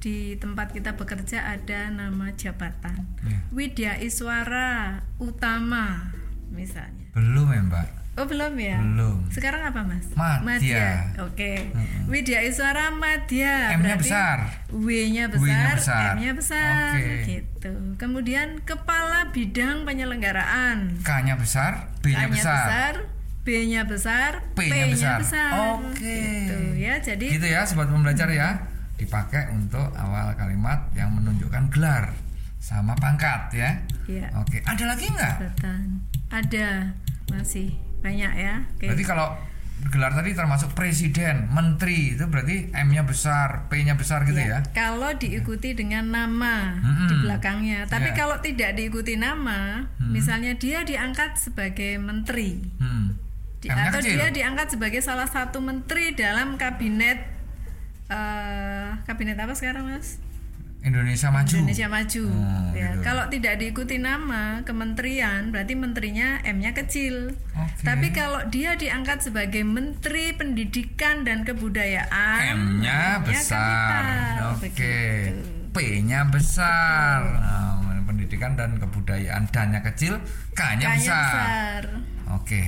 di 0.00 0.34
tempat 0.40 0.72
kita 0.72 0.96
bekerja 0.96 1.44
ada 1.44 1.92
nama 1.92 2.32
jabatan. 2.32 3.04
Iya. 3.20 3.38
Widya 3.52 3.92
Iswara 4.00 5.04
Utama 5.20 6.08
misalnya. 6.48 7.12
Belum 7.12 7.52
ya 7.52 7.62
Mbak? 7.68 7.86
Oh 8.18 8.26
belum 8.26 8.58
ya? 8.58 8.80
Belum. 8.80 9.28
Sekarang 9.30 9.62
apa 9.64 9.80
mas? 9.86 10.08
Madya. 10.18 11.14
Oke. 11.24 11.72
Widya 12.10 12.42
Iswara 12.42 12.90
Madya. 12.90 13.76
M-nya 13.78 13.96
besar. 13.96 14.38
W-nya 14.72 15.30
besar. 15.30 15.76
Besar. 15.78 16.10
M-nya 16.18 16.32
besar. 16.34 16.96
Oke. 16.96 17.16
Gitu. 17.24 17.72
Kemudian 17.96 18.60
kepala 18.66 19.30
bidang 19.30 19.86
penyelenggaraan. 19.86 21.00
K-nya 21.00 21.38
besar, 21.38 21.92
B-nya 22.02 22.26
besar. 22.28 22.64
besar. 22.66 22.94
B-nya 23.40 23.82
besar. 23.88 24.32
P-nya 24.52 25.16
besar. 25.16 25.80
Oke. 25.80 26.20
Gitu 26.20 26.56
ya. 26.76 27.00
Jadi 27.00 27.26
Gitu 27.40 27.46
ya 27.46 27.64
sobat 27.64 27.88
pembelajar 27.88 28.28
ya. 28.28 28.68
Dipakai 29.00 29.48
untuk 29.50 29.88
awal 29.92 30.32
kalimat 30.34 30.92
yang 30.92 31.10
menunjukkan 31.12 31.68
gelar. 31.70 32.12
sama 32.60 32.92
pangkat 32.94 33.56
ya. 33.56 33.70
Iya. 34.04 34.28
Oke, 34.36 34.60
ada 34.60 34.84
lagi 34.84 35.08
nggak? 35.08 35.64
Ada 36.28 36.92
masih 37.30 37.72
banyak 37.98 38.32
ya. 38.36 38.54
Oke. 38.68 38.84
Berarti 38.84 39.00
kalau 39.02 39.32
gelar 39.88 40.12
tadi 40.12 40.36
termasuk 40.36 40.76
presiden, 40.76 41.48
menteri 41.48 42.12
itu 42.12 42.28
berarti 42.28 42.68
M-nya 42.76 43.02
besar, 43.02 43.64
P-nya 43.66 43.96
besar 43.96 44.28
gitu 44.28 44.36
ya? 44.36 44.60
Kalau 44.70 45.08
diikuti 45.10 45.72
dengan 45.72 46.04
nama 46.06 46.76
Mm-mm. 46.76 47.08
di 47.08 47.14
belakangnya, 47.22 47.88
tapi 47.88 48.12
Iya. 48.12 48.16
kalau 48.18 48.36
tidak 48.38 48.76
diikuti 48.76 49.16
nama, 49.16 49.88
misalnya 49.98 50.52
dia 50.54 50.84
diangkat 50.84 51.40
sebagai 51.40 51.96
menteri, 51.96 52.60
Hmm. 52.76 53.16
di- 53.56 53.72
atau 53.72 53.98
kecil. 53.98 54.20
dia 54.20 54.28
diangkat 54.28 54.68
sebagai 54.70 55.00
salah 55.00 55.24
satu 55.26 55.58
menteri 55.58 56.12
dalam 56.12 56.54
kabinet 56.54 57.39
eh, 58.10 58.88
kabinet 59.06 59.38
apa 59.38 59.54
sekarang 59.54 59.86
mas? 59.86 60.18
Indonesia 60.80 61.28
maju. 61.28 61.54
Indonesia 61.60 61.88
Maju. 61.92 62.24
Hmm, 62.24 62.72
ya, 62.72 62.96
gitu. 62.96 63.04
kalau 63.04 63.24
tidak 63.28 63.60
diikuti 63.60 64.00
nama 64.00 64.64
kementerian, 64.64 65.52
berarti 65.52 65.76
menterinya 65.76 66.40
M-nya 66.40 66.72
kecil. 66.72 67.36
Oke. 67.52 67.84
Tapi 67.84 68.08
kalau 68.16 68.40
dia 68.48 68.80
diangkat 68.80 69.28
sebagai 69.28 69.60
Menteri 69.60 70.32
Pendidikan 70.32 71.28
dan 71.28 71.44
Kebudayaan, 71.44 72.56
M-nya 72.56 73.20
M-nya 73.20 73.28
besar. 73.28 74.02
Oke. 74.56 74.72
Begitu. 74.72 75.60
P-nya 75.70 76.26
besar. 76.32 77.22
Nah, 77.22 78.02
pendidikan 78.02 78.58
dan 78.58 78.74
kebudayaan 78.74 79.46
dan-nya 79.54 79.86
kecil, 79.86 80.18
K-nya 80.58 80.98
besar. 80.98 81.22
besar. 81.22 81.82
Oke, 82.34 82.62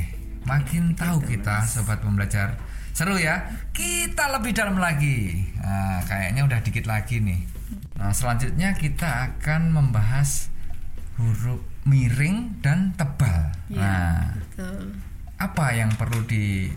makin 0.46 0.94
tahu 0.94 1.18
kita 1.26 1.66
sobat 1.66 1.98
pembelajar. 1.98 2.54
Seru 2.92 3.16
ya. 3.16 3.48
Kita 3.72 4.28
lebih 4.30 4.52
dalam 4.52 4.76
lagi. 4.76 5.48
Nah, 5.58 6.04
kayaknya 6.04 6.44
udah 6.44 6.60
dikit 6.60 6.84
lagi 6.84 7.18
nih. 7.18 7.40
Nah, 7.96 8.12
selanjutnya 8.12 8.76
kita 8.76 9.32
akan 9.32 9.72
membahas 9.72 10.52
huruf 11.16 11.60
miring 11.82 12.60
dan 12.60 12.92
tebal. 12.94 13.52
Ya, 13.66 13.80
Nah, 13.80 14.20
betul. 14.36 14.92
apa 15.40 15.66
yang 15.74 15.90
perlu 15.96 16.20
di 16.28 16.68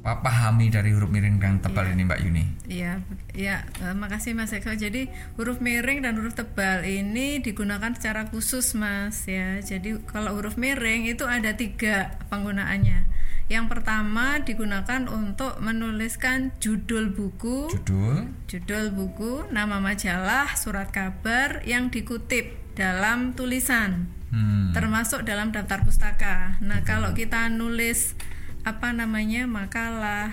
pahami 0.00 0.72
dari 0.72 0.96
huruf 0.96 1.12
miring 1.12 1.36
dan 1.36 1.60
tebal 1.60 1.84
ini 1.92 2.08
Mbak 2.08 2.20
Yuni? 2.24 2.44
Iya, 2.72 3.04
ya, 3.36 3.68
eh, 3.84 3.92
makasih 3.92 4.32
Mas 4.32 4.52
Eko. 4.56 4.72
Jadi 4.72 5.12
huruf 5.36 5.60
miring 5.60 6.00
dan 6.00 6.16
huruf 6.16 6.32
tebal 6.32 6.88
ini 6.88 7.44
digunakan 7.44 7.92
secara 7.92 8.32
khusus, 8.32 8.72
Mas 8.72 9.28
ya. 9.28 9.60
Jadi 9.60 10.00
kalau 10.08 10.40
huruf 10.40 10.56
miring 10.56 11.04
itu 11.04 11.28
ada 11.28 11.52
tiga 11.52 12.16
penggunaannya. 12.32 13.12
Yang 13.50 13.66
pertama 13.66 14.38
digunakan 14.46 15.10
untuk 15.10 15.58
menuliskan 15.58 16.54
judul 16.62 17.10
buku, 17.10 17.66
Judul, 17.74 18.30
judul 18.46 18.94
buku, 18.94 19.50
nama 19.50 19.82
majalah, 19.82 20.54
surat 20.54 20.94
kabar 20.94 21.58
yang 21.66 21.90
dikutip 21.90 22.56
dalam 22.78 23.34
tulisan, 23.34 24.06
hmm, 24.30 24.70
termasuk 24.70 25.26
dalam 25.26 25.50
daftar 25.50 25.82
pustaka. 25.82 26.62
Nah, 26.62 26.86
kalau 26.86 27.10
kita 27.10 27.50
nulis 27.50 28.14
apa 28.60 28.92
namanya 28.92 29.48
makalah, 29.48 30.32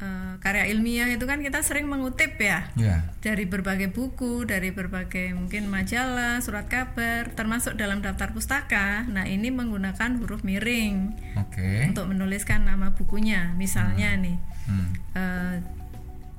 eh, 0.00 0.34
karya 0.40 0.72
ilmiah 0.72 1.08
itu 1.12 1.24
kan 1.28 1.44
kita 1.44 1.60
sering 1.60 1.88
mengutip 1.88 2.40
ya 2.40 2.68
ya, 2.76 3.04
dari 3.20 3.44
berbagai 3.44 3.92
buku, 3.92 4.48
dari 4.48 4.72
berbagai 4.72 5.36
mungkin 5.36 5.68
majalah, 5.68 6.40
surat 6.40 6.68
kabar, 6.72 7.32
termasuk 7.36 7.76
dalam 7.76 8.00
daftar 8.00 8.32
pustaka. 8.32 9.04
Nah, 9.08 9.28
ini 9.28 9.52
menggunakan 9.52 10.16
huruf 10.20 10.40
miring 10.40 11.12
oke, 11.36 11.92
untuk 11.92 12.08
menuliskan 12.08 12.64
nama 12.64 12.96
bukunya. 12.96 13.52
Misalnya 13.56 14.16
nih, 14.16 14.36
hmm, 14.68 14.88
eh, 15.16 15.54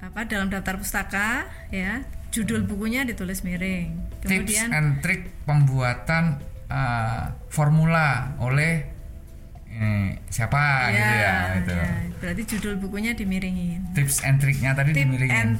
apa 0.01 0.25
dalam 0.25 0.49
daftar 0.49 0.77
pustaka 0.81 1.45
ya, 1.69 2.01
judul 2.33 2.65
bukunya 2.65 3.05
ditulis 3.05 3.41
miring. 3.45 3.97
tips 4.21 4.29
Kemudian 4.29 4.67
and 4.73 4.89
trick 5.05 5.29
pembuatan 5.45 6.41
uh, 6.71 7.33
formula 7.47 8.37
oleh 8.41 8.96
ini 9.77 10.17
siapa 10.33 10.89
gitu 10.89 11.13
ya, 11.21 11.37
gitu. 11.61 11.73
ya, 11.77 11.89
berarti 12.17 12.43
judul 12.49 12.73
bukunya 12.81 13.13
dimiringin. 13.13 13.93
Tips 13.93 14.25
and 14.25 14.41
tricknya 14.41 14.73
tadi 14.73 14.91
Tip 14.97 15.05
dimiringin. 15.05 15.37
and 15.37 15.51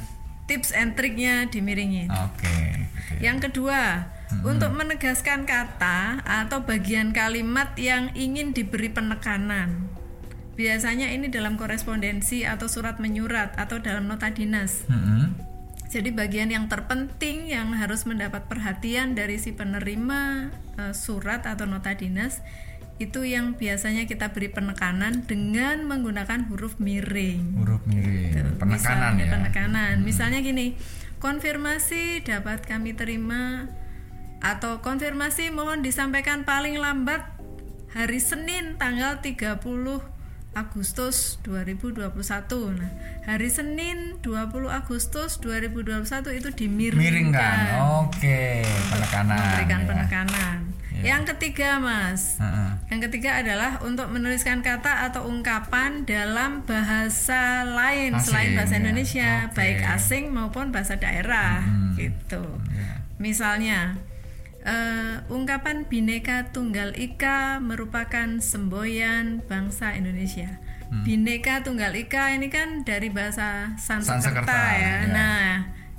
tips 0.50 0.70
and 0.74 0.98
triknya 0.98 1.46
dimiringin. 1.46 2.10
Oke, 2.10 2.58
oke. 2.82 3.14
Yang 3.22 3.38
kedua, 3.48 4.10
untuk 4.42 4.74
menegaskan 4.74 5.48
kata 5.48 6.20
atau 6.26 6.66
bagian 6.66 7.16
kalimat 7.16 7.72
yang 7.80 8.12
ingin 8.12 8.52
diberi 8.52 8.92
penekanan. 8.92 9.88
Biasanya 10.58 11.14
ini 11.14 11.30
dalam 11.30 11.54
korespondensi 11.54 12.42
atau 12.42 12.66
surat 12.66 12.98
menyurat 12.98 13.54
atau 13.54 13.78
dalam 13.78 14.10
nota 14.10 14.34
dinas. 14.34 14.82
Mm-mm. 14.90 15.30
Jadi 15.88 16.12
bagian 16.12 16.52
yang 16.52 16.68
terpenting 16.68 17.48
yang 17.48 17.72
harus 17.72 18.04
mendapat 18.04 18.44
perhatian 18.44 19.16
dari 19.16 19.40
si 19.40 19.56
penerima 19.56 20.52
eh, 20.76 20.92
surat 20.92 21.48
atau 21.48 21.64
nota 21.64 21.96
dinas 21.96 22.44
itu 22.98 23.22
yang 23.22 23.54
biasanya 23.54 24.10
kita 24.10 24.34
beri 24.34 24.50
penekanan 24.50 25.22
dengan 25.22 25.86
menggunakan 25.86 26.50
huruf 26.50 26.82
miring. 26.82 27.54
Huruf 27.54 27.82
miring, 27.86 28.58
penekanan 28.58 29.14
Misalnya 29.14 29.24
ya. 29.24 29.32
penekanan. 29.38 29.94
Misalnya 30.02 30.38
gini, 30.42 30.74
konfirmasi 31.22 32.26
dapat 32.26 32.66
kami 32.66 32.98
terima 32.98 33.70
atau 34.42 34.82
konfirmasi 34.82 35.50
mohon 35.54 35.82
disampaikan 35.82 36.42
paling 36.42 36.78
lambat 36.78 37.22
hari 37.94 38.18
Senin 38.18 38.78
tanggal 38.78 39.22
30 39.22 40.17
Agustus 40.56 41.38
2021. 41.44 42.08
Nah, 42.76 42.90
hari 43.28 43.48
Senin 43.52 44.16
20 44.24 44.68
Agustus 44.72 45.38
2021 45.40 46.34
itu 46.34 46.48
dimiringkan. 46.52 47.00
Miringkan. 47.00 47.56
Oke, 48.06 48.64
penekanan. 48.90 49.38
Memberikan 49.38 49.80
ya. 49.80 49.86
penekanan. 49.86 50.58
Yang 50.98 51.22
ketiga, 51.34 51.78
Mas. 51.78 52.42
Heeh. 52.42 52.70
Yang 52.90 53.00
ketiga 53.06 53.38
adalah 53.38 53.78
untuk 53.86 54.10
menuliskan 54.10 54.66
kata 54.66 55.06
atau 55.06 55.30
ungkapan 55.30 56.02
dalam 56.02 56.66
bahasa 56.66 57.62
lain 57.62 58.18
Asing, 58.18 58.26
selain 58.26 58.50
bahasa 58.58 58.74
ya. 58.74 58.80
Indonesia, 58.82 59.30
Oke. 59.46 59.54
baik 59.54 59.78
asing 59.94 60.24
maupun 60.34 60.74
bahasa 60.74 60.98
daerah, 60.98 61.62
gitu. 61.94 62.42
Ya. 62.74 63.06
Misalnya, 63.22 63.94
eh, 64.62 65.14
ungkapan 65.28 65.86
Bhinneka 65.86 66.50
Tunggal 66.50 66.94
Ika 66.94 67.58
merupakan 67.58 68.38
semboyan 68.38 69.42
bangsa 69.44 69.94
Indonesia. 69.94 70.58
Hmm. 70.88 71.04
Bhinneka 71.04 71.60
Tunggal 71.62 71.92
Ika 71.94 72.32
ini 72.32 72.48
kan 72.48 72.82
dari 72.82 73.12
bahasa 73.12 73.76
Sanskerta, 73.76 74.24
Sanskerta, 74.24 74.62
ya. 74.74 74.80
ya. 74.80 74.94
Nah, 75.12 75.48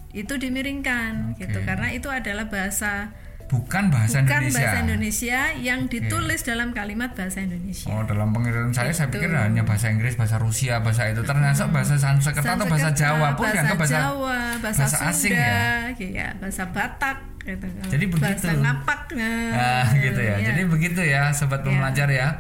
itu 0.10 0.34
dimiringkan 0.36 1.38
gitu 1.38 1.62
Oke. 1.62 1.66
karena 1.70 1.94
itu 1.94 2.10
adalah 2.10 2.50
bahasa 2.50 3.14
Bukan 3.50 3.90
bahasa 3.90 4.22
bukan 4.22 4.46
Indonesia. 4.46 4.62
bahasa 4.62 4.78
Indonesia 4.86 5.40
yang 5.58 5.80
ditulis 5.90 6.46
dalam 6.46 6.70
kalimat 6.70 7.18
bahasa 7.18 7.42
Indonesia. 7.42 7.90
Oh, 7.90 8.06
dalam 8.06 8.30
pengertian 8.30 8.70
saya 8.70 8.94
saya 8.94 9.10
Gitu. 9.10 9.26
pikir 9.26 9.34
hanya 9.34 9.66
bahasa 9.66 9.90
Inggris, 9.90 10.14
bahasa 10.14 10.38
Rusia, 10.38 10.78
bahasa 10.86 11.10
itu 11.10 11.26
ternyata 11.26 11.66
bahasa 11.70 11.98
Sanskerta 11.98 12.46
atau 12.46 12.70
bahasa 12.70 12.94
Jawa 12.94 13.34
pun 13.34 13.50
bahasa 13.50 13.74
bahasa 13.74 13.98
Jawa, 14.06 14.38
bahasa, 14.62 14.86
bahasa 14.86 14.98
Sunda, 15.02 15.10
asing 15.10 15.34
ya? 15.34 15.66
ya, 15.98 16.28
bahasa 16.38 16.64
Batak 16.70 17.18
gitu. 17.44 17.66
Jadi 17.90 18.06
bahasa 18.12 18.52
begitu. 18.52 18.62
ngapak 18.64 19.02
Nah, 19.16 19.86
gitu 19.96 20.22
ya. 20.22 20.36
ya. 20.38 20.46
Jadi 20.54 20.62
begitu 20.70 21.02
ya, 21.02 21.34
sobat 21.34 21.66
pembelajar 21.66 22.08
ya. 22.12 22.38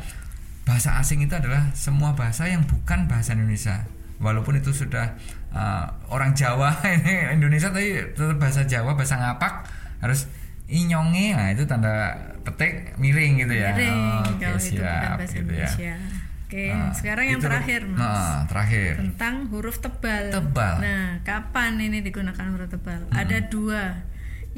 Bahasa 0.67 1.01
asing 1.01 1.25
itu 1.25 1.33
adalah 1.33 1.73
semua 1.73 2.13
bahasa 2.13 2.45
yang 2.45 2.61
bukan 2.67 3.09
bahasa 3.09 3.33
Indonesia. 3.33 3.89
Walaupun 4.19 4.59
itu 4.59 4.75
sudah 4.75 5.15
uh, 5.55 5.87
orang 6.11 6.35
Jawa 6.35 6.75
ini 6.99 7.33
Indonesia 7.33 7.71
tapi 7.71 7.95
tetap 8.13 8.37
bahasa 8.37 8.67
Jawa, 8.67 8.93
bahasa 8.93 9.17
ngapak 9.17 9.65
harus 10.03 10.29
inyonge. 10.69 11.33
Nah, 11.33 11.49
itu 11.55 11.65
tanda 11.65 12.13
petik 12.45 12.99
miring 13.01 13.41
gitu 13.41 13.53
ya. 13.57 13.73
Miring, 13.73 14.37
Oke, 14.37 14.45
kalau 14.45 14.59
itu 14.59 14.77
bukan 14.77 14.93
siap 14.93 15.17
bahasa 15.17 15.33
gitu 15.33 15.51
ya. 15.55 15.69
Indonesia. 15.69 15.93
Oke, 16.49 16.65
Nah, 16.73 16.89
sekarang 16.97 17.25
yang 17.29 17.41
terakhir, 17.45 17.85
Mas. 17.85 18.01
Nah, 18.01 18.41
terakhir. 18.49 18.97
Tentang 18.97 19.35
huruf 19.53 19.77
tebal. 19.85 20.33
Tebal. 20.33 20.81
Nah, 20.81 21.21
kapan 21.21 21.77
ini 21.77 22.01
digunakan 22.01 22.41
huruf 22.49 22.73
tebal? 22.73 23.05
Ada 23.13 23.53
dua. 23.53 24.01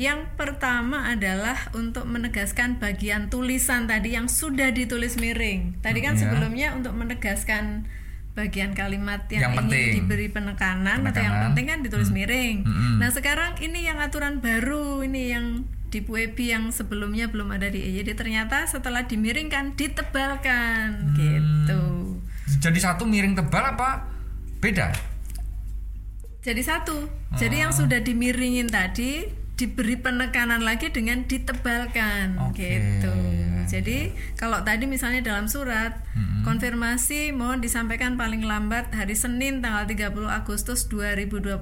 Yang 0.02 0.34
pertama 0.34 1.06
adalah 1.08 1.70
untuk 1.74 2.10
menegaskan 2.10 2.82
bagian 2.82 3.30
tulisan 3.30 3.86
tadi 3.86 4.18
yang 4.18 4.26
sudah 4.26 4.74
ditulis 4.74 5.14
miring. 5.16 5.78
Tadi 5.78 6.00
kan 6.02 6.18
Iya. 6.18 6.22
sebelumnya 6.26 6.74
untuk 6.74 6.98
menegaskan 6.98 7.86
bagian 8.34 8.74
kalimat 8.74 9.30
yang, 9.30 9.44
Yang 9.44 9.54
ingin 9.54 9.62
penting. 9.62 9.92
diberi 9.94 10.28
penekanan, 10.28 11.04
atau 11.04 11.20
yang 11.20 11.36
Penekanan. 11.36 11.46
penting 11.46 11.66
kan 11.68 11.80
ditulis 11.82 12.10
miring. 12.10 12.58
Mm-mm. 12.64 12.98
Nah, 12.98 13.12
sekarang 13.12 13.60
ini 13.60 13.86
yang 13.86 14.00
aturan 14.00 14.40
baru 14.40 15.04
ini 15.04 15.30
yang 15.30 15.46
di 15.88 16.00
Puebi 16.00 16.50
yang 16.50 16.72
sebelumnya 16.72 17.28
belum 17.28 17.52
ada 17.52 17.68
di 17.68 17.84
EYD 17.84 18.16
ternyata 18.16 18.64
setelah 18.66 19.04
dimiringkan 19.04 19.76
ditebalkan 19.76 21.14
gitu. 21.14 21.84
Jadi 22.58 22.80
satu 22.80 23.04
miring 23.04 23.36
tebal 23.36 23.76
apa 23.76 24.08
beda? 24.58 24.96
Jadi 26.42 26.62
satu. 26.64 27.06
Jadi 27.32 27.56
Ah. 27.60 27.62
yang 27.68 27.72
sudah 27.72 28.00
dimiringin 28.00 28.66
tadi 28.66 29.28
diberi 29.62 29.94
penekanan 29.94 30.66
lagi 30.66 30.90
dengan 30.90 31.22
ditebalkan 31.30 32.42
Oke. 32.50 32.66
gitu. 32.66 33.14
Jadi 33.70 34.10
kalau 34.34 34.66
tadi 34.66 34.90
misalnya 34.90 35.22
dalam 35.22 35.46
surat 35.46 36.02
konfirmasi 36.42 37.30
mohon 37.30 37.62
disampaikan 37.62 38.18
paling 38.18 38.42
lambat 38.42 38.90
hari 38.90 39.14
Senin 39.14 39.62
tanggal 39.62 39.86
30 39.86 40.18
Agustus 40.26 40.90
2021 40.90 41.62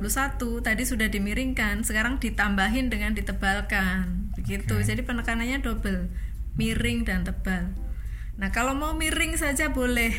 tadi 0.64 0.84
sudah 0.88 1.12
dimiringkan, 1.12 1.84
sekarang 1.84 2.24
ditambahin 2.24 2.88
dengan 2.88 3.12
ditebalkan. 3.12 4.32
Begitu. 4.40 4.64
gitu. 4.64 4.76
Jadi 4.80 5.04
penekanannya 5.04 5.60
double, 5.60 6.08
miring 6.56 7.04
dan 7.04 7.28
tebal. 7.28 7.76
Nah, 8.40 8.56
kalau 8.56 8.72
mau 8.72 8.96
miring 8.96 9.36
saja 9.36 9.68
boleh. 9.76 10.16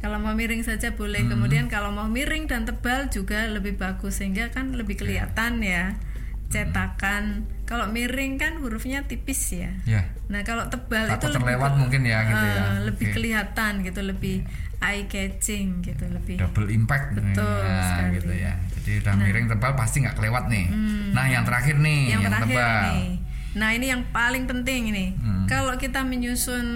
Kalau 0.00 0.16
mau 0.16 0.32
miring 0.32 0.64
saja 0.64 0.96
boleh. 0.96 1.28
Hmm. 1.28 1.36
Kemudian 1.36 1.68
kalau 1.68 1.92
mau 1.92 2.08
miring 2.08 2.48
dan 2.48 2.64
tebal 2.64 3.12
juga 3.12 3.44
lebih 3.52 3.76
bagus 3.76 4.24
sehingga 4.24 4.48
kan 4.48 4.72
lebih 4.72 4.96
kelihatan 4.96 5.60
ya 5.60 6.00
cetakan. 6.48 7.24
Kalau 7.62 7.86
miring 7.86 8.36
kan 8.36 8.56
hurufnya 8.56 9.02
tipis 9.04 9.50
ya. 9.52 9.74
Ya. 9.84 10.06
Nah, 10.26 10.42
kalau 10.42 10.66
tebal 10.66 11.06
Takut 11.08 11.18
itu 11.20 11.26
lebih 11.32 11.42
terlewat 11.48 11.70
ke- 11.70 11.78
mungkin 11.78 12.00
ya 12.02 12.18
gitu 12.24 12.44
ya. 12.44 12.54
eh, 12.54 12.78
lebih 12.84 13.04
Oke. 13.04 13.14
kelihatan 13.14 13.72
gitu, 13.82 14.00
lebih 14.02 14.36
eye 14.78 15.04
catching 15.04 15.80
gitu, 15.80 16.04
lebih 16.06 16.36
double 16.36 16.68
impact 16.68 17.16
Betul 17.16 17.42
nah, 17.42 17.80
sekali. 17.88 18.12
gitu 18.14 18.32
ya 18.36 18.52
jadi 18.76 19.00
udah 19.00 19.14
miring 19.16 19.46
tebal 19.48 19.72
pasti 19.72 20.04
nggak 20.04 20.14
kelewat 20.14 20.46
nih 20.46 20.68
nah 21.10 21.24
yang 21.24 21.42
terakhir 21.42 21.80
nih 21.80 22.00
yang, 22.06 22.20
yang, 22.20 22.28
terakhir 22.28 22.52
tebal 22.52 22.76
nih. 22.86 23.08
Nah 23.56 23.68
ini 23.72 23.86
yang 23.88 24.04
paling 24.06 24.44
penting 24.44 24.92
ini. 24.92 25.06
Hmm. 25.16 25.48
Kalau 25.48 25.72
kita 25.74 26.04
menyusun 26.04 26.66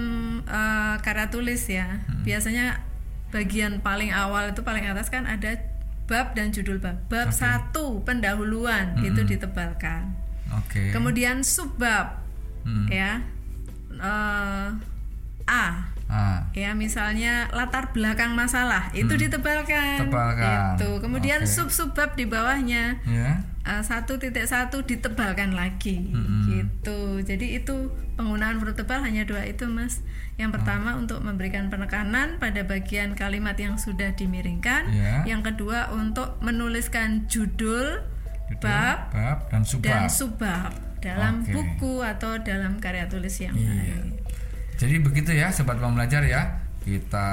eh, 0.42 0.94
karya 0.98 1.28
tulis 1.28 1.60
ya, 1.62 2.00
Hmm. 2.00 2.24
biasanya 2.24 2.80
bagian 3.28 3.78
paling 3.78 4.10
awal 4.10 4.48
itu 4.48 4.64
paling 4.64 4.82
atas 4.82 5.06
kan 5.06 5.22
ada 5.22 5.60
bab 6.10 6.34
dan 6.34 6.50
judul 6.50 6.76
bab. 6.76 6.98
Bab 7.06 7.30
satu 7.30 8.02
pendahuluan 8.02 8.98
Hmm. 8.98 9.06
itu 9.06 9.22
ditebalkan. 9.24 10.10
oke 10.50 10.90
Kemudian 10.90 11.46
subbab 11.46 12.18
Hmm. 12.60 12.90
ya 12.90 13.22
eh, 13.94 14.68
A 15.46 15.66
ah 16.10 16.42
ya 16.50 16.74
misalnya 16.74 17.46
latar 17.50 17.94
belakang 17.94 18.34
masalah 18.34 18.90
itu 18.92 19.14
ditebalkan. 19.14 20.02
Hmm. 20.02 20.10
Tebalkan. 20.10 20.58
Itu. 20.74 20.90
Kemudian 20.98 21.40
Oke. 21.40 21.48
sub 21.48 21.70
subbab 21.70 22.18
di 22.18 22.26
bawahnya 22.26 22.98
ya 23.06 23.30
Uh, 23.30 23.49
satu 23.80 24.18
titik 24.18 24.44
satu 24.44 24.82
ditebalkan 24.82 25.54
lagi 25.54 26.10
gitu 26.46 27.22
jadi 27.22 27.62
itu 27.62 27.88
penggunaan 28.14 28.58
huruf 28.58 28.74
tebal 28.74 29.00
hanya 29.00 29.22
dua 29.22 29.46
itu 29.46 29.64
mas 29.64 30.02
yang 30.34 30.50
pertama 30.50 30.96
untuk 30.96 31.20
memberikan 31.20 31.68
penekanan 31.68 32.36
pada 32.36 32.60
bagian 32.62 33.14
kalimat 33.14 33.54
yang 33.54 33.76
sudah 33.76 34.12
dimiringkan 34.12 34.90
Ya. 34.90 35.22
yang 35.24 35.40
kedua 35.40 35.92
untuk 35.92 36.40
menuliskan 36.40 37.28
judul, 37.28 38.02
Judul, 38.50 38.58
bab 38.58 39.12
bab 39.14 39.38
dan 39.46 39.62
dan 39.62 39.62
subbab 39.62 40.08
subbab 40.10 40.70
dalam 40.98 41.40
Oke. 41.40 41.54
buku 41.54 41.94
atau 42.02 42.36
dalam 42.40 42.76
karya 42.76 43.06
tulis 43.06 43.32
yang 43.38 43.54
Iya. 43.54 43.70
lain 43.70 44.04
Jadi 44.74 44.96
begitu 44.98 45.30
ya 45.30 45.52
sobat 45.52 45.76
pembelajar 45.76 46.24
ya. 46.24 46.64
Kita 46.80 47.28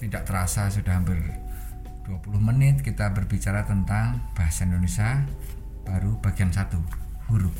tidak 0.00 0.24
terasa 0.24 0.72
sudah 0.72 0.96
hampir 0.96 1.20
20 2.10 2.42
menit 2.42 2.82
kita 2.82 3.14
berbicara 3.14 3.62
tentang 3.62 4.18
bahasa 4.34 4.66
Indonesia 4.66 5.22
baru 5.86 6.18
bagian 6.18 6.50
satu 6.50 6.82
huruf. 7.30 7.54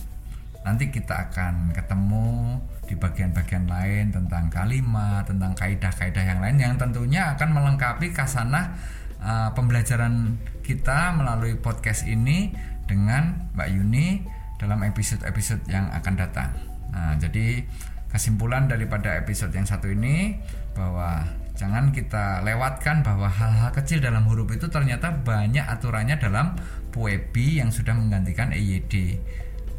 Nanti 0.66 0.90
kita 0.90 1.30
akan 1.30 1.70
ketemu 1.70 2.58
di 2.84 2.98
bagian-bagian 2.98 3.70
lain 3.70 4.10
tentang 4.10 4.50
kalimat, 4.50 5.22
tentang 5.22 5.54
kaidah-kaidah 5.54 6.24
yang 6.26 6.42
lain 6.42 6.58
yang 6.58 6.74
tentunya 6.74 7.30
akan 7.38 7.54
melengkapi 7.54 8.10
kasanah 8.10 8.74
uh, 9.22 9.54
pembelajaran 9.54 10.34
kita 10.66 11.14
melalui 11.14 11.54
podcast 11.54 12.04
ini 12.10 12.50
dengan 12.90 13.54
Mbak 13.54 13.68
Yuni 13.70 14.26
dalam 14.58 14.82
episode-episode 14.82 15.62
yang 15.70 15.88
akan 15.94 16.14
datang. 16.18 16.50
Nah, 16.90 17.14
jadi 17.22 17.62
kesimpulan 18.10 18.66
daripada 18.66 19.14
episode 19.14 19.54
yang 19.54 19.64
satu 19.64 19.86
ini 19.86 20.42
bahwa 20.74 21.22
jangan 21.60 21.92
kita 21.92 22.40
lewatkan 22.40 23.04
bahwa 23.04 23.28
hal-hal 23.28 23.68
kecil 23.76 24.00
dalam 24.00 24.24
huruf 24.24 24.48
itu 24.48 24.72
ternyata 24.72 25.12
banyak 25.12 25.60
aturannya 25.60 26.16
dalam 26.16 26.56
Puebi 26.88 27.60
yang 27.60 27.68
sudah 27.68 27.92
menggantikan 27.92 28.48
EYD. 28.56 29.20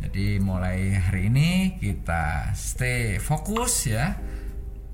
Jadi 0.06 0.38
mulai 0.38 0.94
hari 0.94 1.34
ini 1.34 1.82
kita 1.82 2.54
stay 2.54 3.18
fokus 3.18 3.90
ya 3.90 4.14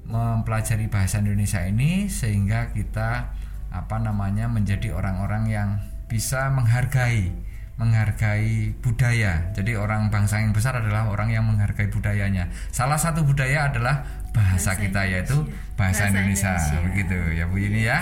mempelajari 0.07 0.88
bahasa 0.88 1.19
Indonesia 1.19 1.59
ini 1.67 2.07
sehingga 2.07 2.71
kita 2.71 3.35
apa 3.67 3.97
namanya 3.99 4.47
menjadi 4.47 4.95
orang-orang 4.95 5.43
yang 5.51 5.69
bisa 6.07 6.47
menghargai 6.55 7.35
menghargai 7.77 8.73
budaya. 8.81 9.53
Jadi 9.53 9.77
orang 9.77 10.09
bangsa 10.09 10.41
yang 10.41 10.49
besar 10.49 10.81
adalah 10.81 11.13
orang 11.13 11.29
yang 11.29 11.45
menghargai 11.45 11.93
budayanya. 11.93 12.49
Salah 12.73 12.97
satu 12.97 13.21
budaya 13.21 13.69
adalah 13.69 14.01
bahasa, 14.38 14.71
Bahasa 14.77 14.81
kita 14.81 15.01
yaitu 15.09 15.38
bahasa, 15.73 16.05
Bahasa 16.05 16.13
Indonesia. 16.13 16.53
Indonesia. 16.53 16.77
Begitu 16.85 17.17
ya 17.33 17.43
Bu 17.49 17.55
Yuni 17.57 17.81
ya. 17.83 17.97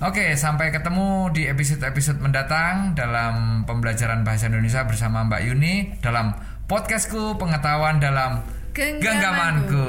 Oke, 0.00 0.32
sampai 0.38 0.70
ketemu 0.70 1.28
di 1.34 1.50
episode-episode 1.50 2.22
mendatang 2.22 2.94
dalam 2.94 3.66
pembelajaran 3.68 4.22
bahasa 4.24 4.48
Indonesia 4.48 4.86
bersama 4.88 5.26
Mbak 5.28 5.42
Yuni 5.50 5.74
dalam 6.00 6.32
podcastku 6.64 7.36
pengetahuan 7.36 7.98
dalam 7.98 8.40
Genggamanku. 8.70 9.02
genggamanku. 9.02 9.88